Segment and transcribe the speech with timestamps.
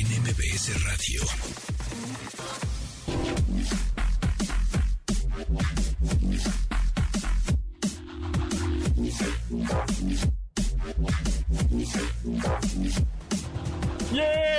[0.00, 1.22] en Radio.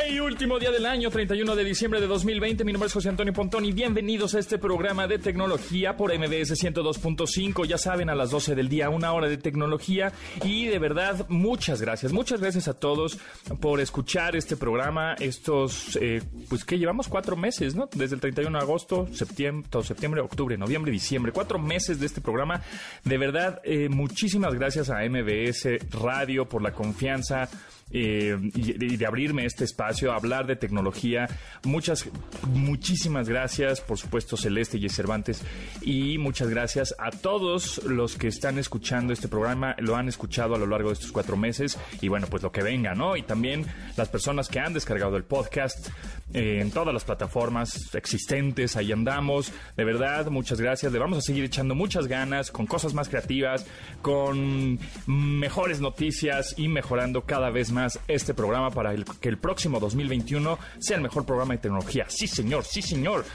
[0.09, 0.19] ¡Yay!
[0.29, 2.63] Último día del año, 31 de diciembre de 2020.
[2.63, 6.53] Mi nombre es José Antonio Pontón y bienvenidos a este programa de tecnología por MBS
[6.53, 7.65] 102.5.
[7.65, 10.13] Ya saben, a las 12 del día, una hora de tecnología.
[10.43, 12.13] Y de verdad, muchas gracias.
[12.13, 13.17] Muchas gracias a todos
[13.59, 15.15] por escuchar este programa.
[15.15, 17.89] Estos, eh, pues que llevamos cuatro meses, ¿no?
[17.93, 21.31] Desde el 31 de agosto, septiembre, septiembre, octubre, noviembre, diciembre.
[21.31, 22.61] Cuatro meses de este programa.
[23.03, 27.49] De verdad, eh, muchísimas gracias a MBS Radio por la confianza
[27.91, 31.27] eh, y, de abrirme este espacio a hablar de tecnología.
[31.63, 32.05] Muchas,
[32.53, 35.43] muchísimas gracias, por supuesto, Celeste y Cervantes.
[35.81, 40.57] Y muchas gracias a todos los que están escuchando este programa, lo han escuchado a
[40.57, 41.77] lo largo de estos cuatro meses.
[42.01, 43.15] Y bueno, pues lo que venga, ¿no?
[43.17, 43.65] Y también
[43.97, 45.89] las personas que han descargado el podcast
[46.33, 49.51] eh, en todas las plataformas existentes, ahí andamos.
[49.75, 50.91] De verdad, muchas gracias.
[50.91, 53.65] Le vamos a seguir echando muchas ganas, con cosas más creativas,
[54.01, 60.59] con mejores noticias y mejorando cada vez más este programa para que el próximo 2021
[60.79, 62.05] sea el mejor programa de tecnología.
[62.09, 63.25] Sí, señor, sí, señor.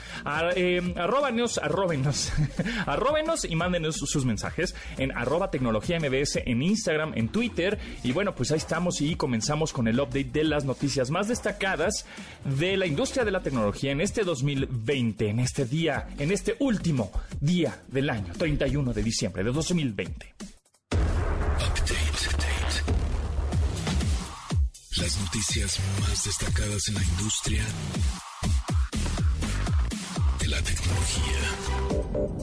[0.55, 2.33] Eh, arróbanos, arróbenos,
[2.87, 7.79] arróbenos y mándenos sus mensajes en arroba tecnología MBS en Instagram, en Twitter.
[8.03, 12.07] Y bueno, pues ahí estamos y comenzamos con el update de las noticias más destacadas
[12.45, 17.11] de la industria de la tecnología en este 2020, en este día, en este último
[17.41, 20.35] día del año, 31 de diciembre de 2020.
[24.97, 27.65] Las noticias más destacadas en la industria
[30.41, 31.64] de la tecnología.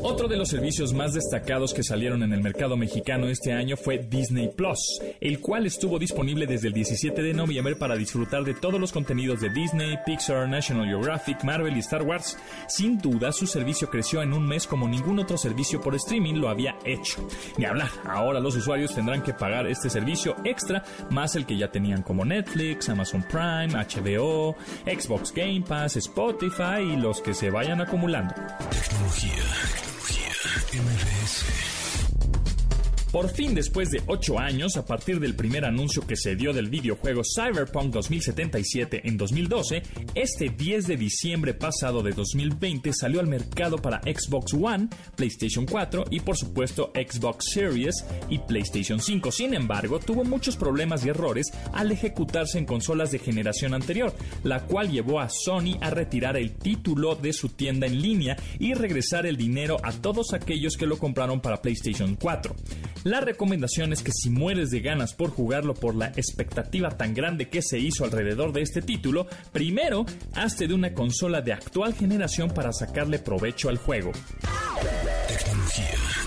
[0.03, 3.99] Otro de los servicios más destacados que salieron en el mercado mexicano este año fue
[3.99, 8.81] Disney Plus, el cual estuvo disponible desde el 17 de noviembre para disfrutar de todos
[8.81, 12.37] los contenidos de Disney, Pixar, National Geographic, Marvel y Star Wars.
[12.67, 16.49] Sin duda, su servicio creció en un mes como ningún otro servicio por streaming lo
[16.49, 17.25] había hecho.
[17.57, 21.71] Ni hablar, ahora los usuarios tendrán que pagar este servicio extra más el que ya
[21.71, 24.55] tenían como Netflix, Amazon Prime, HBO,
[24.85, 28.35] Xbox Game Pass, Spotify y los que se vayan acumulando.
[29.11, 29.43] Tecnología.
[30.71, 31.70] MBS.
[33.11, 36.69] Por fin, después de ocho años, a partir del primer anuncio que se dio del
[36.69, 39.83] videojuego Cyberpunk 2077 en 2012,
[40.15, 46.05] este 10 de diciembre pasado de 2020 salió al mercado para Xbox One, PlayStation 4
[46.09, 49.29] y por supuesto Xbox Series y PlayStation 5.
[49.33, 54.61] Sin embargo, tuvo muchos problemas y errores al ejecutarse en consolas de generación anterior, la
[54.61, 59.25] cual llevó a Sony a retirar el título de su tienda en línea y regresar
[59.25, 62.55] el dinero a todos aquellos que lo compraron para PlayStation 4.
[63.03, 67.49] La recomendación es que si mueres de ganas por jugarlo por la expectativa tan grande
[67.49, 72.51] que se hizo alrededor de este título, primero hazte de una consola de actual generación
[72.51, 74.11] para sacarle provecho al juego.
[75.27, 76.20] Tecnología.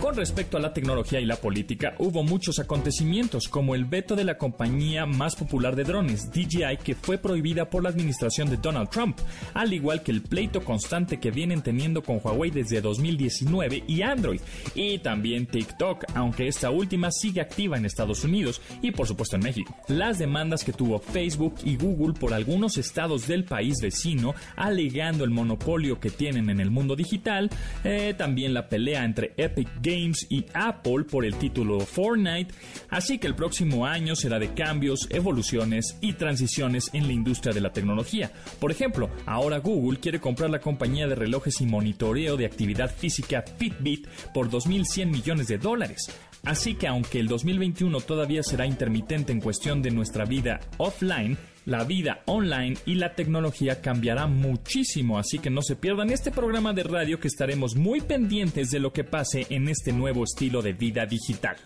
[0.00, 4.24] Con respecto a la tecnología y la política, hubo muchos acontecimientos, como el veto de
[4.24, 8.88] la compañía más popular de drones, DJI, que fue prohibida por la administración de Donald
[8.88, 9.18] Trump,
[9.52, 14.40] al igual que el pleito constante que vienen teniendo con Huawei desde 2019 y Android,
[14.74, 19.42] y también TikTok, aunque esta última sigue activa en Estados Unidos y por supuesto en
[19.42, 19.76] México.
[19.88, 25.30] Las demandas que tuvo Facebook y Google por algunos estados del país vecino, alegando el
[25.30, 27.50] monopolio que tienen en el mundo digital,
[27.84, 32.54] eh, también la pelea entre Epic Games Games y Apple por el título Fortnite,
[32.90, 37.60] así que el próximo año será de cambios, evoluciones y transiciones en la industria de
[37.60, 38.30] la tecnología.
[38.60, 43.42] Por ejemplo, ahora Google quiere comprar la compañía de relojes y monitoreo de actividad física
[43.58, 46.10] Fitbit por 2.100 millones de dólares.
[46.44, 51.36] Así que aunque el 2021 todavía será intermitente en cuestión de nuestra vida offline,
[51.66, 56.72] la vida online y la tecnología cambiará muchísimo, así que no se pierdan este programa
[56.72, 60.72] de radio que estaremos muy pendientes de lo que pase en este nuevo estilo de
[60.72, 61.56] vida digital.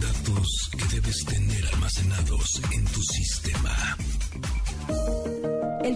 [0.00, 3.98] Datos que debes tener almacenados en tu sistema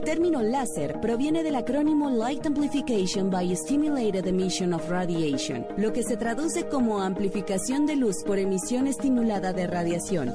[0.00, 6.16] término láser proviene del acrónimo Light Amplification by Stimulated Emission of Radiation, lo que se
[6.16, 10.32] traduce como amplificación de luz por emisión estimulada de radiación.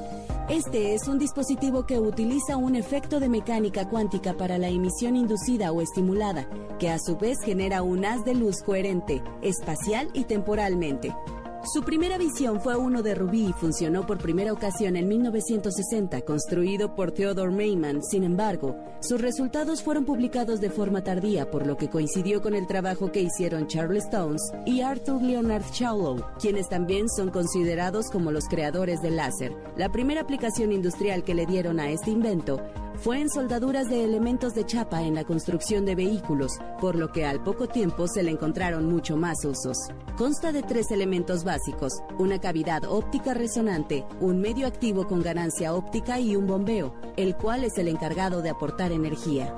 [0.48, 5.72] Este es un dispositivo que utiliza un efecto de mecánica cuántica para la emisión inducida
[5.72, 11.14] o estimulada, que a su vez genera un haz de luz coherente, espacial y temporalmente.
[11.64, 16.94] Su primera visión fue uno de rubí y funcionó por primera ocasión en 1960, construido
[16.94, 18.02] por Theodore Mayman.
[18.02, 22.68] Sin embargo, sus resultados fueron publicados de forma tardía, por lo que coincidió con el
[22.68, 28.46] trabajo que hicieron Charles Stones y Arthur Leonard Shallow, quienes también son considerados como los
[28.46, 29.52] creadores del láser.
[29.76, 32.62] La primera aplicación industrial que le dieron a este invento
[33.02, 37.24] fue en soldaduras de elementos de chapa en la construcción de vehículos, por lo que
[37.24, 39.76] al poco tiempo se le encontraron mucho más usos.
[40.16, 46.18] Consta de tres elementos básicos, una cavidad óptica resonante, un medio activo con ganancia óptica
[46.18, 49.54] y un bombeo, el cual es el encargado de aportar energía.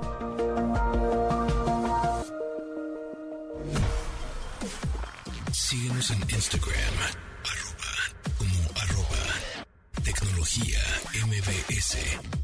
[5.51, 6.95] Síguenos en Instagram,
[7.43, 10.79] arroba, como arroba, tecnología
[11.25, 12.40] MBS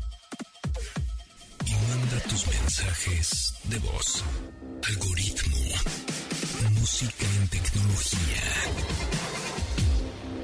[1.88, 4.24] manda tus mensajes de voz.
[4.88, 5.58] Algoritmo.
[6.72, 8.44] Música en tecnología.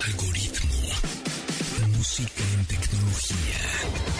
[0.08, 0.82] Algoritmo.
[1.98, 4.13] Música en tecnología.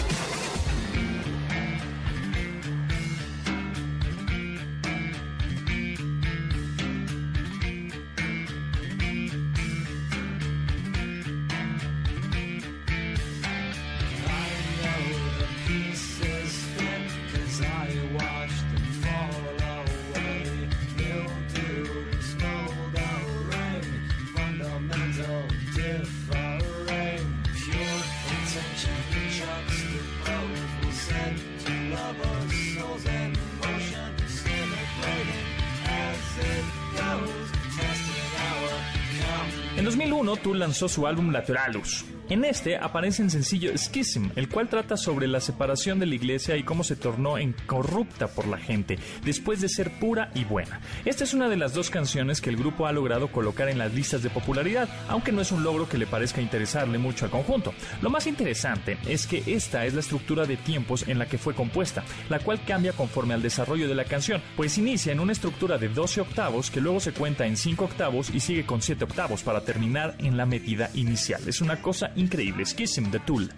[39.84, 42.06] En 2001, Tool lanzó su álbum Lateralus.
[42.30, 46.56] En este aparece en sencillo Schism, el cual trata sobre la separación de la iglesia
[46.56, 50.80] y cómo se tornó en corrupta por la gente, después de ser pura y buena.
[51.04, 53.94] Esta es una de las dos canciones que el grupo ha logrado colocar en las
[53.94, 57.74] listas de popularidad, aunque no es un logro que le parezca interesarle mucho al conjunto.
[58.02, 61.54] Lo más interesante es que esta es la estructura de tiempos en la que fue
[61.54, 65.78] compuesta, la cual cambia conforme al desarrollo de la canción, pues inicia en una estructura
[65.78, 69.44] de 12 octavos que luego se cuenta en 5 octavos y sigue con 7 octavos
[69.44, 71.42] para terminar en la medida inicial.
[71.48, 72.66] Es una cosa increíble.
[72.66, 73.50] Schism de Tool.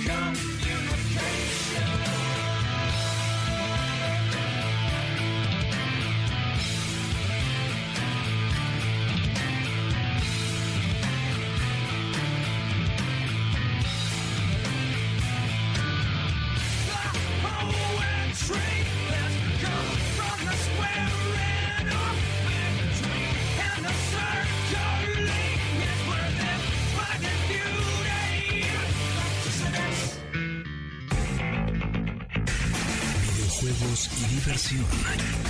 [34.36, 35.45] diversión.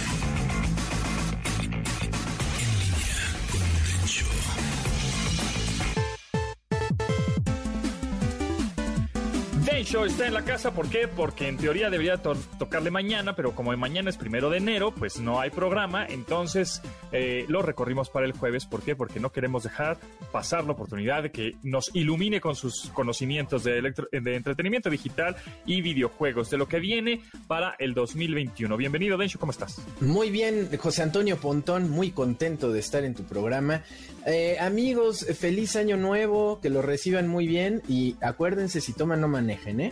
[10.05, 11.09] Está en la casa, ¿por qué?
[11.09, 15.19] Porque en teoría debería to- tocarle mañana, pero como mañana es primero de enero, pues
[15.19, 16.81] no hay programa, entonces
[17.13, 18.67] eh, lo recorrimos para el jueves.
[18.67, 18.95] ¿Por qué?
[18.95, 19.99] Porque no queremos dejar
[20.33, 23.81] pasar la oportunidad de que nos ilumine con sus conocimientos de,
[24.13, 25.37] de entretenimiento digital
[25.67, 28.77] y videojuegos, de lo que viene para el 2021.
[28.77, 29.81] Bienvenido, Densho, ¿cómo estás?
[30.01, 33.83] Muy bien, José Antonio Pontón, muy contento de estar en tu programa.
[34.27, 39.29] Eh, amigos, feliz año nuevo, que lo reciban muy bien y acuérdense si toman no
[39.29, 39.86] manejen, ¿eh?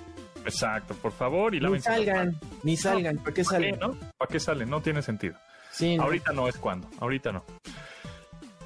[0.44, 3.78] Exacto, por favor, y Ni salgan, ni salgan, ¿para qué ¿Para qué, salen?
[3.80, 3.98] no?
[4.18, 4.68] ¿Para qué salen?
[4.68, 5.36] No tiene sentido.
[5.70, 6.04] Sí, no.
[6.04, 7.44] Ahorita no es cuando, ahorita no.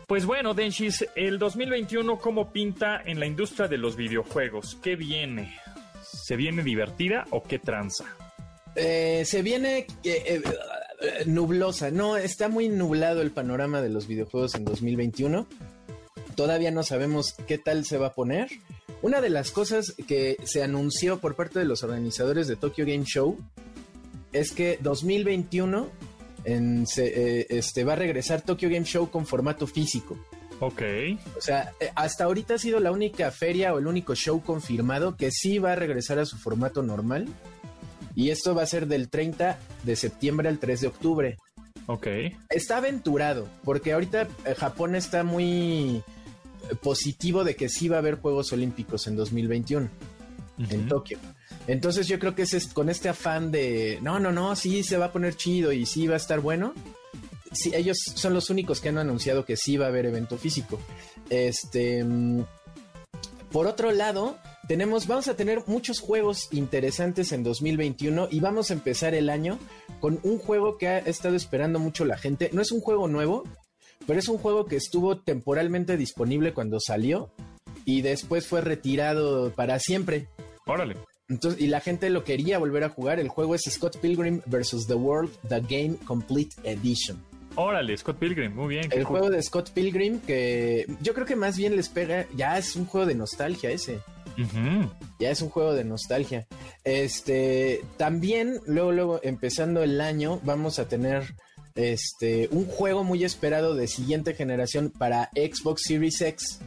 [0.06, 4.76] Pues bueno, Denshis, el 2021, ¿cómo pinta en la industria de los videojuegos?
[4.82, 5.56] ¿Qué viene?
[6.02, 8.04] ¿Se viene divertida o qué tranza?
[8.74, 10.42] Eh, se viene eh, eh,
[11.00, 15.46] eh, nublosa, no, está muy nublado el panorama de los videojuegos en 2021.
[16.38, 18.46] Todavía no sabemos qué tal se va a poner.
[19.02, 23.02] Una de las cosas que se anunció por parte de los organizadores de Tokyo Game
[23.04, 23.36] Show
[24.32, 25.88] es que 2021
[26.44, 30.16] en- se, eh, este, va a regresar Tokyo Game Show con formato físico.
[30.60, 30.80] Ok.
[31.36, 35.16] O sea, eh, hasta ahorita ha sido la única feria o el único show confirmado
[35.16, 37.26] que sí va a regresar a su formato normal.
[38.14, 41.36] Y esto va a ser del 30 de septiembre al 3 de octubre.
[41.86, 42.06] Ok.
[42.50, 46.02] Está aventurado, porque ahorita eh, Japón está muy
[46.82, 49.88] positivo de que sí va a haber Juegos Olímpicos en 2021
[50.70, 50.88] en.
[50.88, 51.18] Tokio.
[51.66, 54.96] Entonces yo creo que es es- con este afán de, no, no, no, sí se
[54.96, 56.74] va a poner chido y sí va a estar bueno.
[57.52, 60.78] Sí, ellos son los únicos que han anunciado que sí va a haber evento físico.
[61.30, 62.42] Este, mm,
[63.52, 68.74] por otro lado, tenemos, vamos a tener muchos juegos interesantes en 2021 y vamos a
[68.74, 69.58] empezar el año
[70.00, 72.50] con un juego que ha estado esperando mucho la gente.
[72.52, 73.44] No es un juego nuevo,
[74.08, 77.30] pero es un juego que estuvo temporalmente disponible cuando salió
[77.84, 80.28] y después fue retirado para siempre.
[80.64, 80.96] Órale.
[81.28, 83.20] Entonces, y la gente lo quería volver a jugar.
[83.20, 84.86] El juego es Scott Pilgrim vs.
[84.86, 87.22] The World, The Game Complete Edition.
[87.54, 88.88] Órale, Scott Pilgrim, muy bien.
[88.90, 92.76] El juego de Scott Pilgrim que yo creo que más bien les pega, ya es
[92.76, 94.00] un juego de nostalgia ese.
[95.18, 96.46] Ya es un juego de nostalgia.
[96.82, 101.34] Este, también, luego, luego, empezando el año, vamos a tener
[101.78, 106.58] este, un juego muy esperado de siguiente generación para Xbox Series X,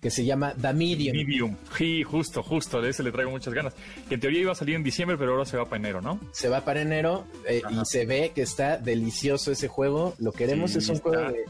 [0.00, 1.16] que se llama The Medium.
[1.16, 1.56] Medium.
[1.76, 2.80] Sí, justo, justo.
[2.80, 3.74] De ese le traigo muchas ganas.
[4.08, 6.18] Que en teoría iba a salir en diciembre, pero ahora se va para enero, ¿no?
[6.32, 10.14] Se va para enero eh, y se ve que está delicioso ese juego.
[10.18, 11.08] Lo queremos, Sí, es un está.
[11.10, 11.44] juego de,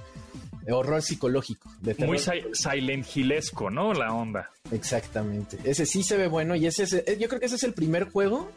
[0.67, 1.71] de horror psicológico.
[1.81, 1.95] De.
[2.07, 3.93] Muy si- Silent Hillesco, ¿no?
[3.93, 4.51] La onda.
[4.73, 5.59] Exactamente.
[5.65, 7.75] Ese sí se ve bueno y ese es, eh, yo creo que ese es el
[7.75, 8.51] primer juego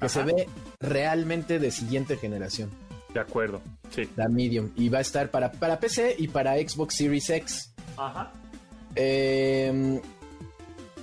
[0.00, 0.08] que Ajá.
[0.08, 0.46] se ve
[0.80, 2.70] realmente de siguiente generación.
[3.14, 3.60] De acuerdo.
[3.94, 4.08] Sí.
[4.16, 4.70] La Medium.
[4.76, 7.72] Y va a estar para, para PC y para Xbox Series X.
[7.96, 8.32] Ajá.
[8.96, 10.00] Eh,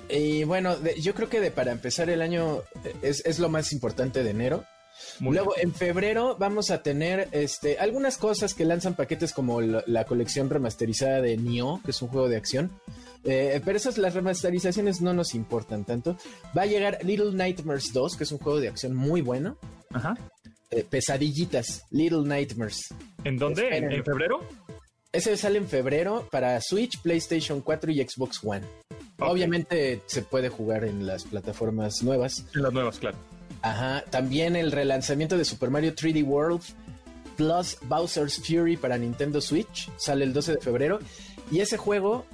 [0.09, 3.49] y bueno, de- yo creo que de, para empezar el año eh, es, es lo
[3.49, 4.63] más importante de enero.
[5.19, 5.69] Muy Luego, bien.
[5.69, 10.49] en febrero vamos a tener este, algunas cosas que lanzan paquetes como la, la colección
[10.49, 12.71] remasterizada de Nioh, que es un juego de acción.
[13.23, 16.15] Eh, pero esas, las remasterizaciones no nos importan tanto.
[16.57, 19.57] Va a llegar Little Nightmares 2, que es un juego de acción muy bueno.
[19.91, 20.15] Ajá.
[20.71, 22.93] Eh, pesadillitas, Little Nightmares.
[23.23, 23.77] ¿En dónde?
[23.77, 24.41] ¿En, febrero?
[25.11, 28.65] Ese sale en febrero para Switch, PlayStation 4 y Xbox One.
[29.19, 32.45] Obviamente se puede jugar en las plataformas nuevas.
[32.53, 33.17] En las nuevas, claro.
[33.61, 36.61] Ajá, también el relanzamiento de Super Mario 3D World
[37.35, 40.99] plus Bowser's Fury para Nintendo Switch sale el 12 de febrero.
[41.51, 42.25] Y ese juego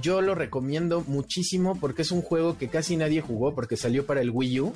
[0.00, 4.20] yo lo recomiendo muchísimo porque es un juego que casi nadie jugó porque salió para
[4.20, 4.72] el Wii U.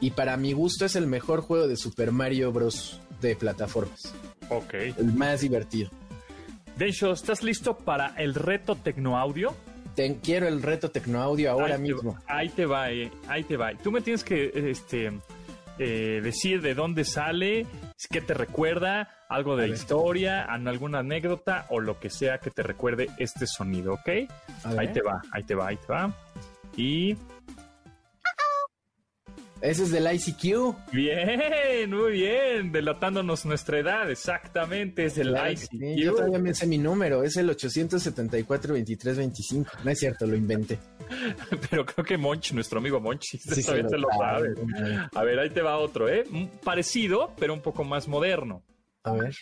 [0.00, 3.00] Y para mi gusto es el mejor juego de Super Mario Bros.
[3.20, 4.14] de plataformas.
[4.48, 4.74] Ok.
[4.74, 5.90] El más divertido.
[6.76, 9.54] Densho, ¿estás listo para el reto Tecnoaudio?
[9.96, 12.18] Te quiero el reto Tecnoaudio ahora Ahí te- mismo.
[12.28, 13.74] ahí te va, eh, ahí te va.
[13.74, 15.10] Tú me tienes que este,
[15.80, 17.66] eh, decir de dónde sale,
[18.08, 19.74] qué te recuerda, algo de A ver.
[19.76, 24.08] historia, alguna anécdota o lo que sea que te recuerde este sonido, ¿ok?
[24.78, 26.14] Ahí te va, ahí te va, ahí te va.
[26.76, 27.16] Y
[29.60, 30.92] Ese es del ICQ.
[30.92, 35.70] bien, muy bien, delatándonos nuestra edad, exactamente, es el Claro ICQ.
[35.70, 39.66] sí, Yo todavía me sé mi número, es el 874-2325.
[39.82, 40.78] No es cierto, lo inventé.
[41.70, 44.54] Pero creo que Monch, nuestro amigo Monch, sí, Sí, se se lo sabe.
[45.14, 46.24] A ver, ahí te va otro, ¿eh?
[46.62, 48.62] Parecido, pero un poco más moderno.
[49.04, 49.34] A ver.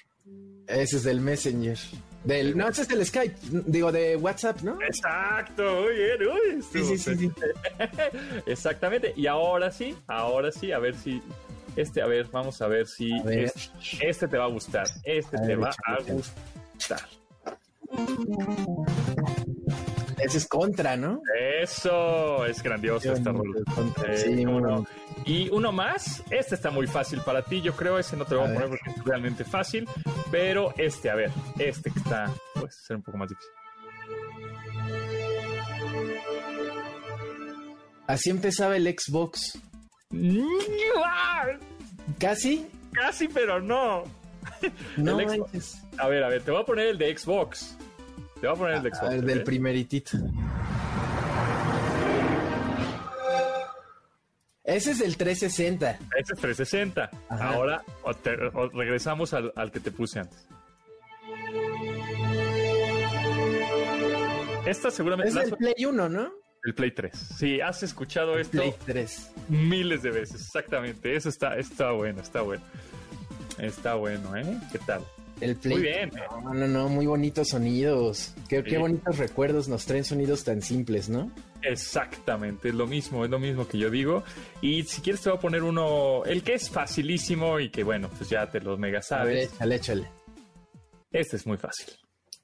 [0.66, 1.78] Ese es del Messenger.
[2.25, 3.37] Del, no, ese es del Skype.
[3.66, 4.80] Digo, de WhatsApp, ¿no?
[4.83, 7.30] Exacto, muy bien, uy, Sí, sí, sí, sí.
[8.47, 9.12] Exactamente.
[9.16, 11.23] Y ahora sí, ahora sí, a ver si.
[11.76, 13.45] Este, a ver, vamos a ver si A ver.
[13.45, 14.87] Este, este te va a gustar.
[15.04, 17.00] Este A te ver, va a gustar.
[20.18, 21.20] Ese es contra, ¿no?
[21.61, 23.42] Eso, es grandioso rola.
[23.75, 24.87] Contra, Eh, sí, uno-.
[25.25, 28.40] Y uno más, este está muy fácil para ti, yo creo, ese no te lo
[28.42, 28.78] voy A a poner ver.
[28.85, 29.88] porque es realmente fácil,
[30.30, 33.50] pero este, a ver, este que está, puede ser un poco más difícil.
[38.06, 39.58] Así empezaba el Xbox.
[42.18, 42.66] ¿Casi?
[42.92, 44.04] Casi, pero no.
[44.96, 45.82] No El Xbox.
[45.99, 47.76] A ver, a ver, te voy a poner el de Xbox.
[48.46, 49.10] Te voy a poner el de A Xbox.
[49.10, 49.44] ver, del ¿ok?
[49.44, 50.18] primeritito.
[54.62, 55.90] Ese es del 360.
[56.16, 57.10] Ese es 360.
[57.28, 57.48] Ajá.
[57.54, 60.46] Ahora o te- o regresamos al, al que te puse antes.
[64.64, 66.30] Esta seguramente Es la del Play 1, ¿no?
[66.62, 67.16] el Play 3.
[67.16, 69.32] Sí, has escuchado esto Play 3.
[69.48, 71.16] miles de veces, exactamente.
[71.16, 72.62] Eso está, está bueno, está bueno.
[73.58, 74.56] Está bueno, ¿eh?
[74.70, 75.02] ¿Qué tal?
[75.40, 75.76] El Play.
[75.76, 76.10] Muy bien.
[76.42, 78.34] No, no, no, muy bonitos sonidos.
[78.48, 81.30] Qué, bonitos recuerdos nos traen sonidos tan simples, ¿no?
[81.62, 84.22] Exactamente, es lo mismo, es lo mismo que yo digo.
[84.62, 88.08] Y si quieres te voy a poner uno, el que es facilísimo y que bueno,
[88.16, 89.52] pues ya te lo mega A ver, sabes.
[89.52, 90.08] échale, échale.
[91.10, 91.94] Este es muy fácil.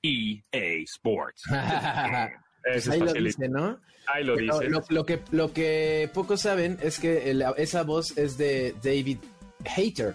[0.02, 1.42] EA Sports.
[2.64, 3.80] Pues ahí lo dice, ¿no?
[4.06, 4.68] Ahí lo dice.
[4.88, 9.18] Lo, que, lo que pocos saben es que esa voz es de David
[9.64, 10.14] Hater.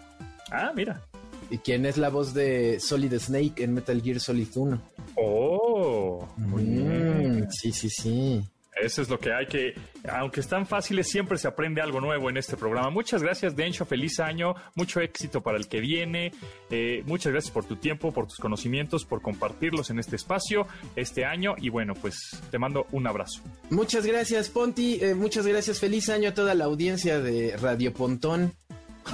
[0.51, 1.01] Ah, mira.
[1.49, 4.81] Y quien es la voz de Solid Snake en Metal Gear Solid 1.
[5.15, 8.43] Oh, muy mm, Sí, sí, sí.
[8.81, 9.73] Eso es lo que hay que,
[10.07, 12.89] aunque están fáciles, siempre se aprende algo nuevo en este programa.
[12.89, 13.85] Muchas gracias, Dencho.
[13.85, 14.55] Feliz año.
[14.75, 16.31] Mucho éxito para el que viene.
[16.69, 21.25] Eh, muchas gracias por tu tiempo, por tus conocimientos, por compartirlos en este espacio este
[21.25, 21.55] año.
[21.57, 23.41] Y bueno, pues te mando un abrazo.
[23.69, 24.99] Muchas gracias, Ponti.
[25.01, 25.79] Eh, muchas gracias.
[25.79, 28.53] Feliz año a toda la audiencia de Radio Pontón.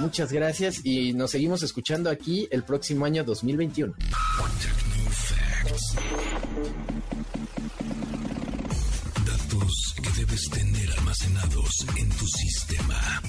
[0.00, 3.94] Muchas gracias y nos seguimos escuchando aquí el próximo año 2021.
[9.24, 13.22] Datos que debes tener almacenados en tu sistema.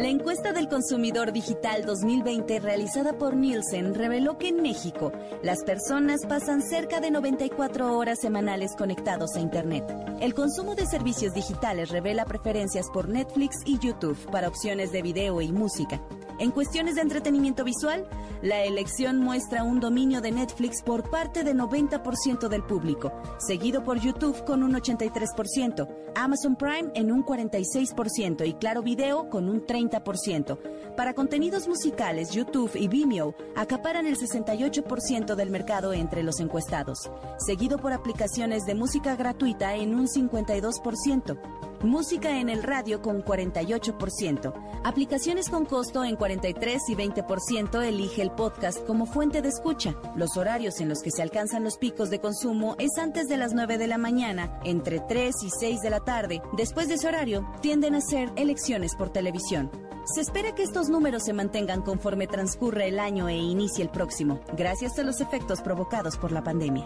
[0.00, 5.12] La encuesta del consumidor digital 2020 realizada por Nielsen reveló que en México
[5.42, 9.84] las personas pasan cerca de 94 horas semanales conectados a Internet.
[10.20, 15.42] El consumo de servicios digitales revela preferencias por Netflix y YouTube para opciones de video
[15.42, 16.00] y música.
[16.38, 18.08] En cuestiones de entretenimiento visual,
[18.40, 24.00] la elección muestra un dominio de Netflix por parte de 90% del público, seguido por
[24.00, 28.99] YouTube con un 83%, Amazon Prime en un 46% y Claro Video
[29.30, 30.58] con un 30%.
[30.94, 37.78] Para contenidos musicales, YouTube y Vimeo acaparan el 68% del mercado entre los encuestados, seguido
[37.78, 41.69] por aplicaciones de música gratuita en un 52%.
[41.82, 44.52] Música en el radio con 48%.
[44.84, 49.94] Aplicaciones con costo en 43 y 20% elige el podcast como fuente de escucha.
[50.14, 53.54] Los horarios en los que se alcanzan los picos de consumo es antes de las
[53.54, 56.42] 9 de la mañana, entre 3 y 6 de la tarde.
[56.54, 59.70] Después de ese horario, tienden a ser elecciones por televisión.
[60.04, 64.40] Se espera que estos números se mantengan conforme transcurre el año e inicie el próximo,
[64.54, 66.84] gracias a los efectos provocados por la pandemia.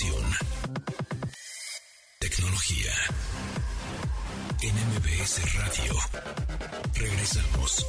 [0.00, 0.32] Imaginación.
[2.18, 2.92] Tecnología.
[4.62, 4.76] En
[5.58, 5.94] Radio.
[6.94, 7.86] Regresamos.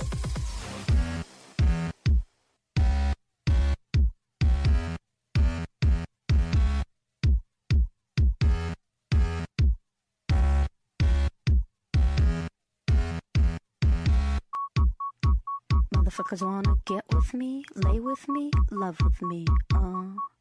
[15.93, 19.45] Motherfuckers wanna get with me, lay with me, love with me,
[19.75, 20.40] uh.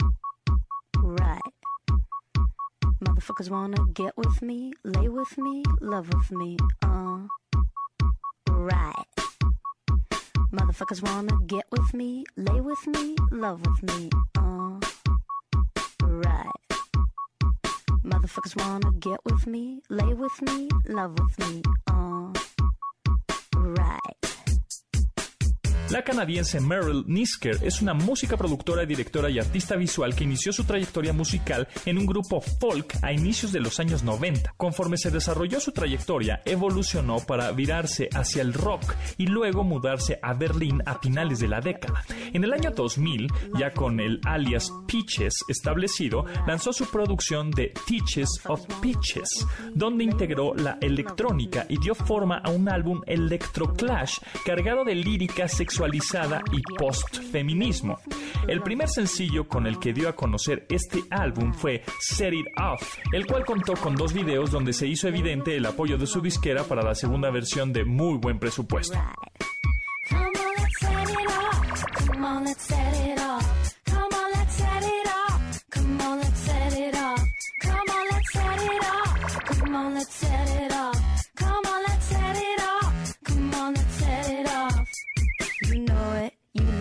[3.02, 7.20] Motherfuckers wanna get with me, lay with me, love with me, uh.
[8.50, 9.06] Right.
[10.52, 14.78] Motherfuckers wanna get with me, lay with me, love with me, uh.
[16.02, 16.52] Right.
[18.04, 22.19] Motherfuckers wanna get with me, lay with me, love with me, uh.
[25.90, 30.62] La canadiense Meryl Nisker es una música productora, directora y artista visual que inició su
[30.62, 34.55] trayectoria musical en un grupo folk a inicios de los años 90.
[34.57, 40.33] Conforme se desarrolló su trayectoria, evolucionó para virarse hacia el rock y luego mudarse a
[40.33, 42.05] Berlín a finales de la década.
[42.33, 43.26] En el año 2000,
[43.59, 50.55] ya con el alias Peaches establecido, lanzó su producción de Teaches of Peaches, donde integró
[50.55, 55.48] la electrónica y dio forma a un álbum electroclash cargado de lírica
[55.81, 57.99] sexual y post-feminismo.
[58.47, 62.99] El primer sencillo con el que dio a conocer este álbum fue Set It Off,
[63.12, 66.64] el cual contó con dos videos donde se hizo evidente el apoyo de su disquera
[66.64, 68.99] para la segunda versión de muy buen presupuesto.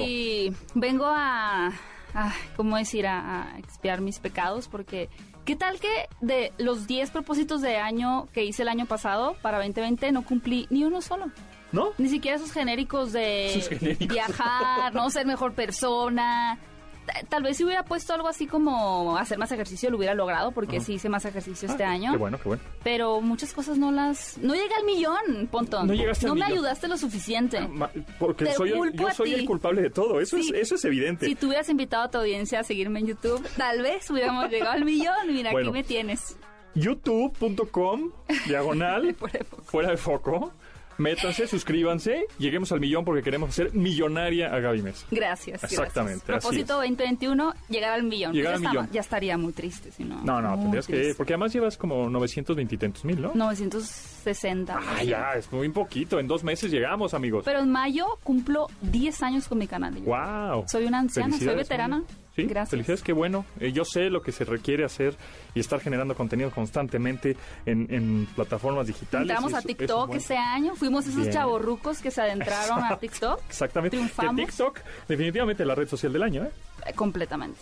[0.76, 1.74] vengo a,
[2.14, 3.06] a, ¿cómo decir?
[3.06, 5.10] A, a expiar mis pecados porque...
[5.46, 5.88] ¿Qué tal que
[6.22, 10.68] de los 10 propósitos de año que hice el año pasado para 2020 no cumplí
[10.70, 11.32] ni uno solo?
[11.72, 11.90] ¿No?
[11.98, 14.08] Ni siquiera esos genéricos de genéricos.
[14.08, 16.58] viajar, no ser mejor persona.
[17.06, 20.52] Ta- Tal vez si hubiera puesto algo así como hacer más ejercicio lo hubiera logrado
[20.52, 22.12] porque sí hice más ejercicio este Ah, año.
[22.12, 22.64] Qué bueno, qué bueno.
[22.84, 24.38] Pero muchas cosas no las...
[24.40, 25.88] No llegué al millón, Pontón.
[25.88, 26.58] No llegaste al No me millón.
[26.60, 27.62] ayudaste lo suficiente.
[27.68, 29.40] Ma- Porque Te soy culpo yo a soy ti.
[29.40, 30.50] el culpable de todo, eso, Sí.
[30.54, 31.26] es, eso es evidente.
[31.26, 34.72] Si tú hubieras invitado a tu audiencia a seguirme en YouTube, tal vez hubiéramos llegado
[34.74, 35.16] al millón.
[35.28, 35.70] Mira, Bueno.
[35.70, 36.36] aquí me tienes.
[36.76, 38.12] youtube.com
[38.48, 39.16] diagonal
[39.66, 40.54] Fuera de foco.
[41.00, 45.64] Métanse, suscríbanse lleguemos al millón porque queremos hacer millonaria a Gaby Mesa Gracias.
[45.64, 46.44] Exactamente, gracias.
[46.44, 48.34] Propósito 2021, llegar al millón.
[48.34, 48.90] Llegar ya, al millón.
[48.92, 50.22] ya estaría muy triste, si no.
[50.24, 51.16] no, no, tendrías que triste.
[51.16, 53.32] porque además llevas como 920 y tantos mil, ¿no?
[53.34, 54.80] 960.
[54.80, 57.44] Ah, ya, es muy poquito, en dos meses llegamos, amigos.
[57.46, 59.94] Pero en mayo cumplo 10 años con mi canal.
[59.94, 60.16] de YouTube.
[60.16, 60.66] wow.
[60.68, 62.04] Soy una anciana, soy veterana.
[62.36, 62.70] Sí, Gracias.
[62.70, 63.46] felicidades, qué bueno.
[63.60, 65.16] Eh, yo sé lo que se requiere hacer
[65.56, 69.30] y estar generando contenido constantemente en, en plataformas digitales.
[69.30, 70.76] Entramos a TikTok ese año.
[70.76, 71.34] Fuimos esos Bien.
[71.34, 73.42] chavorrucos que se adentraron a TikTok.
[73.50, 73.98] Exactamente.
[73.98, 74.36] Triunfamos.
[74.36, 76.52] Que TikTok, definitivamente la red social del año, ¿eh?
[76.86, 77.60] Eh, completamente.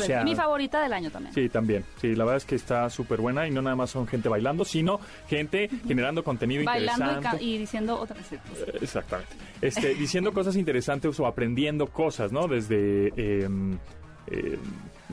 [0.00, 1.34] Sea- Mi favorita del año también.
[1.34, 1.84] Sí, también.
[2.00, 4.64] Sí, la verdad es que está súper buena y no nada más son gente bailando,
[4.64, 7.36] sino gente generando contenido Bailando y, interesante.
[7.38, 8.32] ca- y diciendo otra vez.
[8.32, 8.38] Eh,
[8.80, 9.34] Exactamente.
[9.60, 12.48] Este, diciendo cosas interesantes o aprendiendo cosas, ¿no?
[12.48, 13.48] Desde eh,
[14.28, 14.58] eh,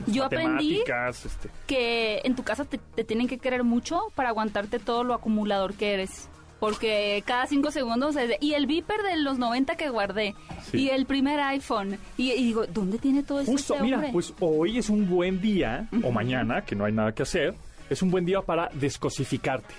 [0.06, 4.78] Yo aprendí- este, que en tu casa te, te tienen que querer mucho para aguantarte
[4.78, 6.29] todo lo acumulador que eres.
[6.60, 10.34] Porque cada cinco segundos es de- y el Viper de los 90 que guardé
[10.70, 10.82] Sí.
[10.82, 14.12] y el primer iPhone y, y digo, ¿dónde tiene todo eso Justo, este mira, hombre?
[14.12, 17.54] pues hoy es un buen día, o mañana, que no hay nada que hacer,
[17.88, 19.74] es un buen día para descosificarte.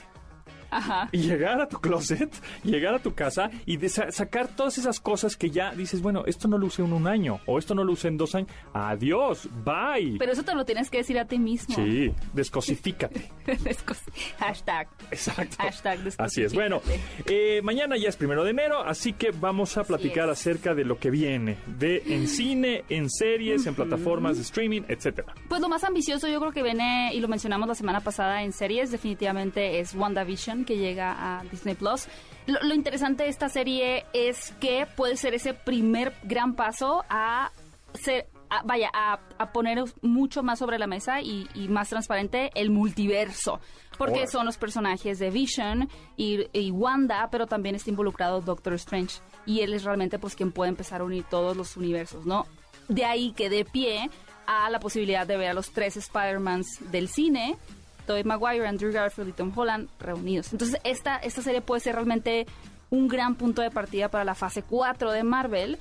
[0.71, 1.09] Ajá.
[1.11, 4.99] Y llegar a tu closet, llegar a tu casa y de- sa- sacar todas esas
[4.99, 7.83] cosas que ya dices, bueno, esto no lo usé en un año, o esto no
[7.83, 8.49] lo usé en dos años.
[8.73, 10.15] Adiós, bye.
[10.17, 11.75] Pero eso te lo tienes que decir a ti mismo.
[11.75, 13.29] sí, descosifícate.
[13.45, 14.01] Descos-
[14.39, 14.87] Hashtag.
[15.11, 15.55] Exacto.
[15.59, 16.53] Hashtag Así es.
[16.53, 16.81] Bueno,
[17.25, 20.97] eh, mañana ya es primero de enero, así que vamos a platicar acerca de lo
[20.99, 25.33] que viene, de en cine, en series, en plataformas de streaming, etcétera.
[25.49, 28.53] Pues lo más ambicioso yo creo que viene, y lo mencionamos la semana pasada en
[28.53, 32.07] series, definitivamente es WandaVision, que llega a Disney Plus.
[32.47, 37.51] Lo, lo interesante de esta serie es que puede ser ese primer gran paso a
[37.93, 42.49] ser, a- vaya, a, a poner mucho más sobre la mesa y, y más transparente
[42.55, 43.59] el multiverso.
[43.97, 49.19] Porque son los personajes de Vision y, y Wanda, pero también está involucrado Doctor Strange.
[49.45, 52.47] Y él es realmente pues quien puede empezar a unir todos los universos, ¿no?
[52.87, 54.09] De ahí que de pie
[54.47, 57.57] a la posibilidad de ver a los tres Spider-Mans del cine,
[58.05, 60.51] Tobey Maguire, Andrew Garfield y Tom Holland reunidos.
[60.51, 62.45] Entonces esta, esta serie puede ser realmente
[62.89, 65.79] un gran punto de partida para la fase 4 de Marvel,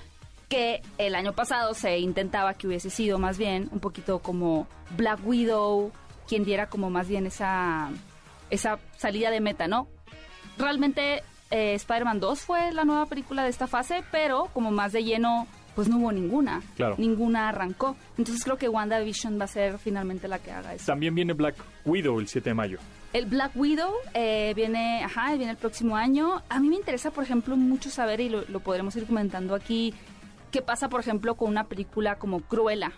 [0.48, 5.20] que el año pasado se intentaba que hubiese sido más bien un poquito como Black
[5.24, 5.92] Widow,
[6.28, 7.90] quien diera como más bien esa,
[8.50, 9.88] esa salida de meta, ¿no?
[10.58, 15.02] Realmente eh, Spider-Man 2 fue la nueva película de esta fase, pero como más de
[15.02, 15.46] lleno,
[15.80, 16.60] pues no hubo ninguna.
[16.76, 16.94] Claro.
[16.98, 17.96] Ninguna arrancó.
[18.18, 20.84] Entonces creo que WandaVision va a ser finalmente la que haga eso.
[20.84, 21.54] También viene Black
[21.86, 22.78] Widow el 7 de mayo.
[23.14, 26.42] El Black Widow eh, viene, ajá, viene el próximo año.
[26.50, 29.94] A mí me interesa, por ejemplo, mucho saber, y lo, lo podremos ir comentando aquí,
[30.50, 32.92] qué pasa, por ejemplo, con una película como Cruella.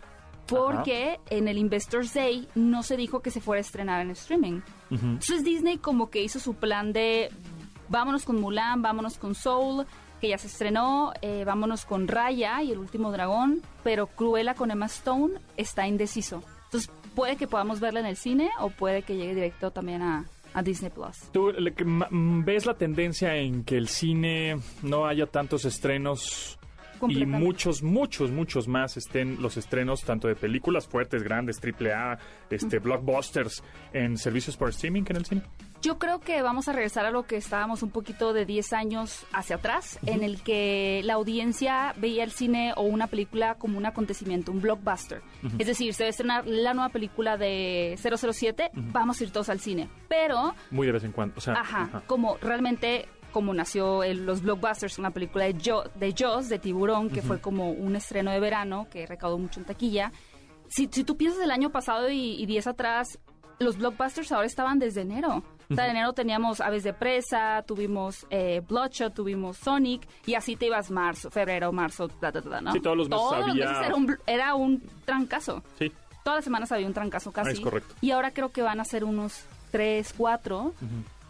[0.48, 4.60] Porque en el Investors Day no se dijo que se fuera a estrenar en streaming.
[4.90, 7.30] Entonces Disney como que hizo su plan de
[7.88, 9.86] vámonos con Mulan, vámonos con Soul,
[10.22, 14.70] que ya se estrenó, eh, vámonos con Raya y el último dragón, pero Cruella con
[14.70, 16.42] Emma Stone está indeciso.
[16.66, 20.24] Entonces puede que podamos verla en el cine o puede que llegue directo también a,
[20.54, 21.18] a Disney Plus.
[21.32, 26.56] ¿Tú le- mm, ves la tendencia en que el cine no haya tantos estrenos
[27.00, 27.44] Completamente.
[27.44, 32.16] muchos, muchos, muchos más estén los estrenos tanto de películas fuertes, grandes, triple A,
[32.48, 33.60] este, blockbusters
[33.92, 35.42] en servicios por streaming que en el cine.
[35.82, 39.26] Yo creo que vamos a regresar a lo que estábamos un poquito de 10 años
[39.32, 43.84] hacia atrás, en el que la audiencia veía el cine o una película como un
[43.86, 45.22] acontecimiento, un blockbuster.
[45.58, 49.48] Es decir, se va a estrenar la nueva película de 007, vamos a ir todos
[49.48, 49.88] al cine.
[50.08, 51.34] Pero, Muy de vez en cuando.
[51.36, 52.02] O sea, ajá, ajá.
[52.06, 57.08] como realmente como nació el- los blockbusters, una película de, Jo- de Jaws, de Tiburón,
[57.10, 60.12] que fue como un estreno de verano que recaudó mucho en taquilla.
[60.68, 63.18] Si, si tú piensas el año pasado y, y 10 atrás,
[63.62, 65.42] los blockbusters ahora estaban desde enero.
[65.70, 70.54] O sea, en enero teníamos Aves de Presa, tuvimos eh, Bloodshot, tuvimos Sonic, y así
[70.56, 72.72] te ibas marzo, febrero, marzo, bla, bla, bla, ¿no?
[72.72, 75.62] Sí, todos los meses Todos los había- meses era un, era un trancazo.
[75.78, 75.90] Sí,
[76.24, 77.52] Todas las semanas había un trancazo casi.
[77.52, 77.94] Es correcto.
[78.00, 80.72] Y ahora creo que van a ser unos tres, cuatro.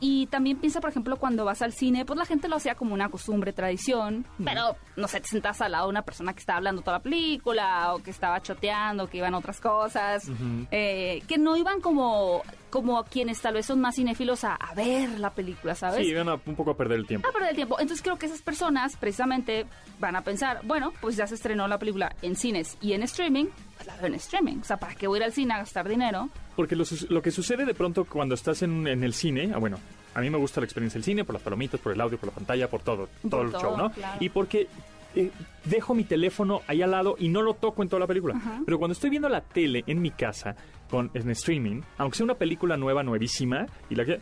[0.05, 2.93] Y también piensa, por ejemplo, cuando vas al cine, pues la gente lo hacía como
[2.93, 6.57] una costumbre, tradición, pero no sé, te sentas al lado de una persona que estaba
[6.57, 10.25] hablando toda la película o que estaba choteando, que iban otras cosas,
[10.73, 15.21] eh, que no iban como, como quienes tal vez son más cinéfilos a, a ver
[15.21, 16.05] la película, ¿sabes?
[16.05, 17.29] sí, iban a- un poco a perder el tiempo.
[17.29, 17.79] a perder el tiempo.
[17.79, 19.67] Entonces creo que esas personas precisamente
[20.01, 23.47] van a pensar, bueno, pues ya se estrenó la película en cines y en streaming,
[23.77, 24.57] pues la veo en streaming.
[24.62, 26.29] O sea, ¿para qué voy a ir al cine a gastar dinero?
[26.57, 29.79] Porque lo, lo que sucede de pronto cuando estás en, en el cine, ah, bueno,
[30.15, 32.29] a mí me gusta la experiencia del cine por las palomitas, por el audio, por
[32.29, 33.91] la pantalla, por todo, todo Por el todo, show, ¿no?
[33.91, 34.17] claro.
[34.21, 34.69] Y porque
[35.15, 35.31] eh,
[35.65, 38.35] dejo mi teléfono ahí al lado y no lo toco en toda la película.
[38.67, 40.55] Pero cuando estoy viendo la tele en mi casa
[40.91, 44.21] con en streaming, aunque sea una película nueva, nuevísima, y la que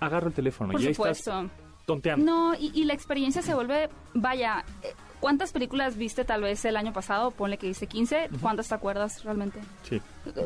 [0.00, 1.30] agarro el teléfono Por y ahí supuesto.
[1.42, 1.50] estás
[1.86, 2.24] tonteando.
[2.26, 4.92] No, y, y la experiencia se vuelve, vaya, eh,
[5.24, 7.30] ¿cuántas películas viste tal vez el año pasado?
[7.30, 9.58] Ponle que dice 15, ¿cuántas te acuerdas realmente?
[9.88, 9.98] Sí.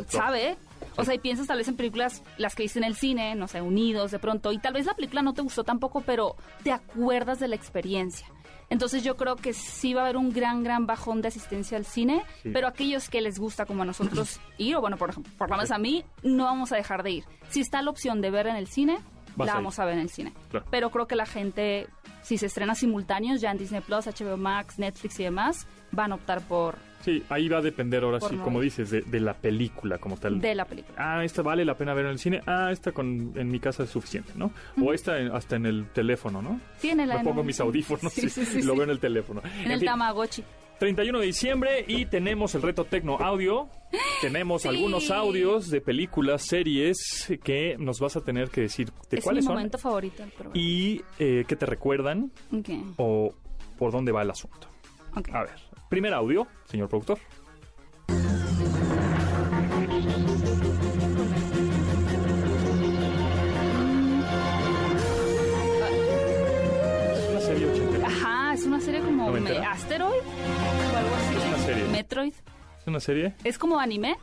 [0.07, 0.57] ¿Sabe?
[0.97, 3.49] O sea, y piensas tal vez en películas, las que viste en el cine, no
[3.49, 6.71] sé, Unidos de pronto, y tal vez la película no te gustó tampoco, pero te
[6.71, 8.29] acuerdas de la experiencia.
[8.71, 11.85] Entonces yo creo que sí va a haber un gran, gran bajón de asistencia al
[11.85, 12.51] cine, Sí.
[12.53, 15.73] pero aquellos que les gusta como a nosotros ir, o bueno, por, por lo menos
[15.73, 17.25] a mí, no vamos a dejar de ir.
[17.49, 19.01] Si está la opción de ver en el cine,
[19.37, 20.33] Vas la a vamos a ver en el cine.
[20.51, 20.67] Claro.
[20.71, 21.87] Pero creo que la gente,
[22.29, 26.17] si se estrena simultáneos ya en Disney Plus, HBO Max, Netflix y demás, van a
[26.17, 29.97] optar por Sí, ahí va a depender ahora sí, como dices, de, de la película
[29.99, 30.41] como tal.
[30.41, 30.97] de la película.
[30.99, 33.85] ah, esta vale la pena ver en el cine, ah, esta con, en mi casa
[33.85, 34.51] es suficiente, ¿no?
[34.85, 36.61] O esta en- hasta en el teléfono, ¿no?
[36.81, 38.79] Tiene la Me pongo mis audífonos Sí, y sí, sí, lo sí.
[38.79, 39.41] veo en el teléfono.
[39.65, 40.45] En el fin, Tamagotchi.
[40.79, 43.69] 31 de diciembre y tenemos el reto Tecno Audio.
[44.21, 44.69] Tenemos Sí.
[44.69, 49.21] algunos audios de películas, series que nos vas a tener que decir de Es mi
[49.23, 50.53] cuáles son momento favorito del programa.
[50.59, 52.31] y eh, qué te recuerdan
[52.97, 53.35] o
[53.79, 54.69] por dónde va el asunto.
[55.33, 55.51] A ver,
[55.89, 57.19] primer audio, señor productor.
[69.49, 71.37] Me- Asteroid o algo así.
[71.37, 71.85] Es una serie.
[71.89, 72.35] Metroid.
[72.81, 73.35] ¿Es una serie?
[73.45, 74.17] Es como anime.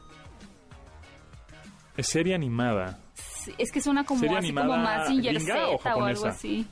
[1.97, 2.99] Es serie animada.
[3.13, 6.67] Sí, Es que suena como ¿Serie así animada como Mazinger Z o o, algo así.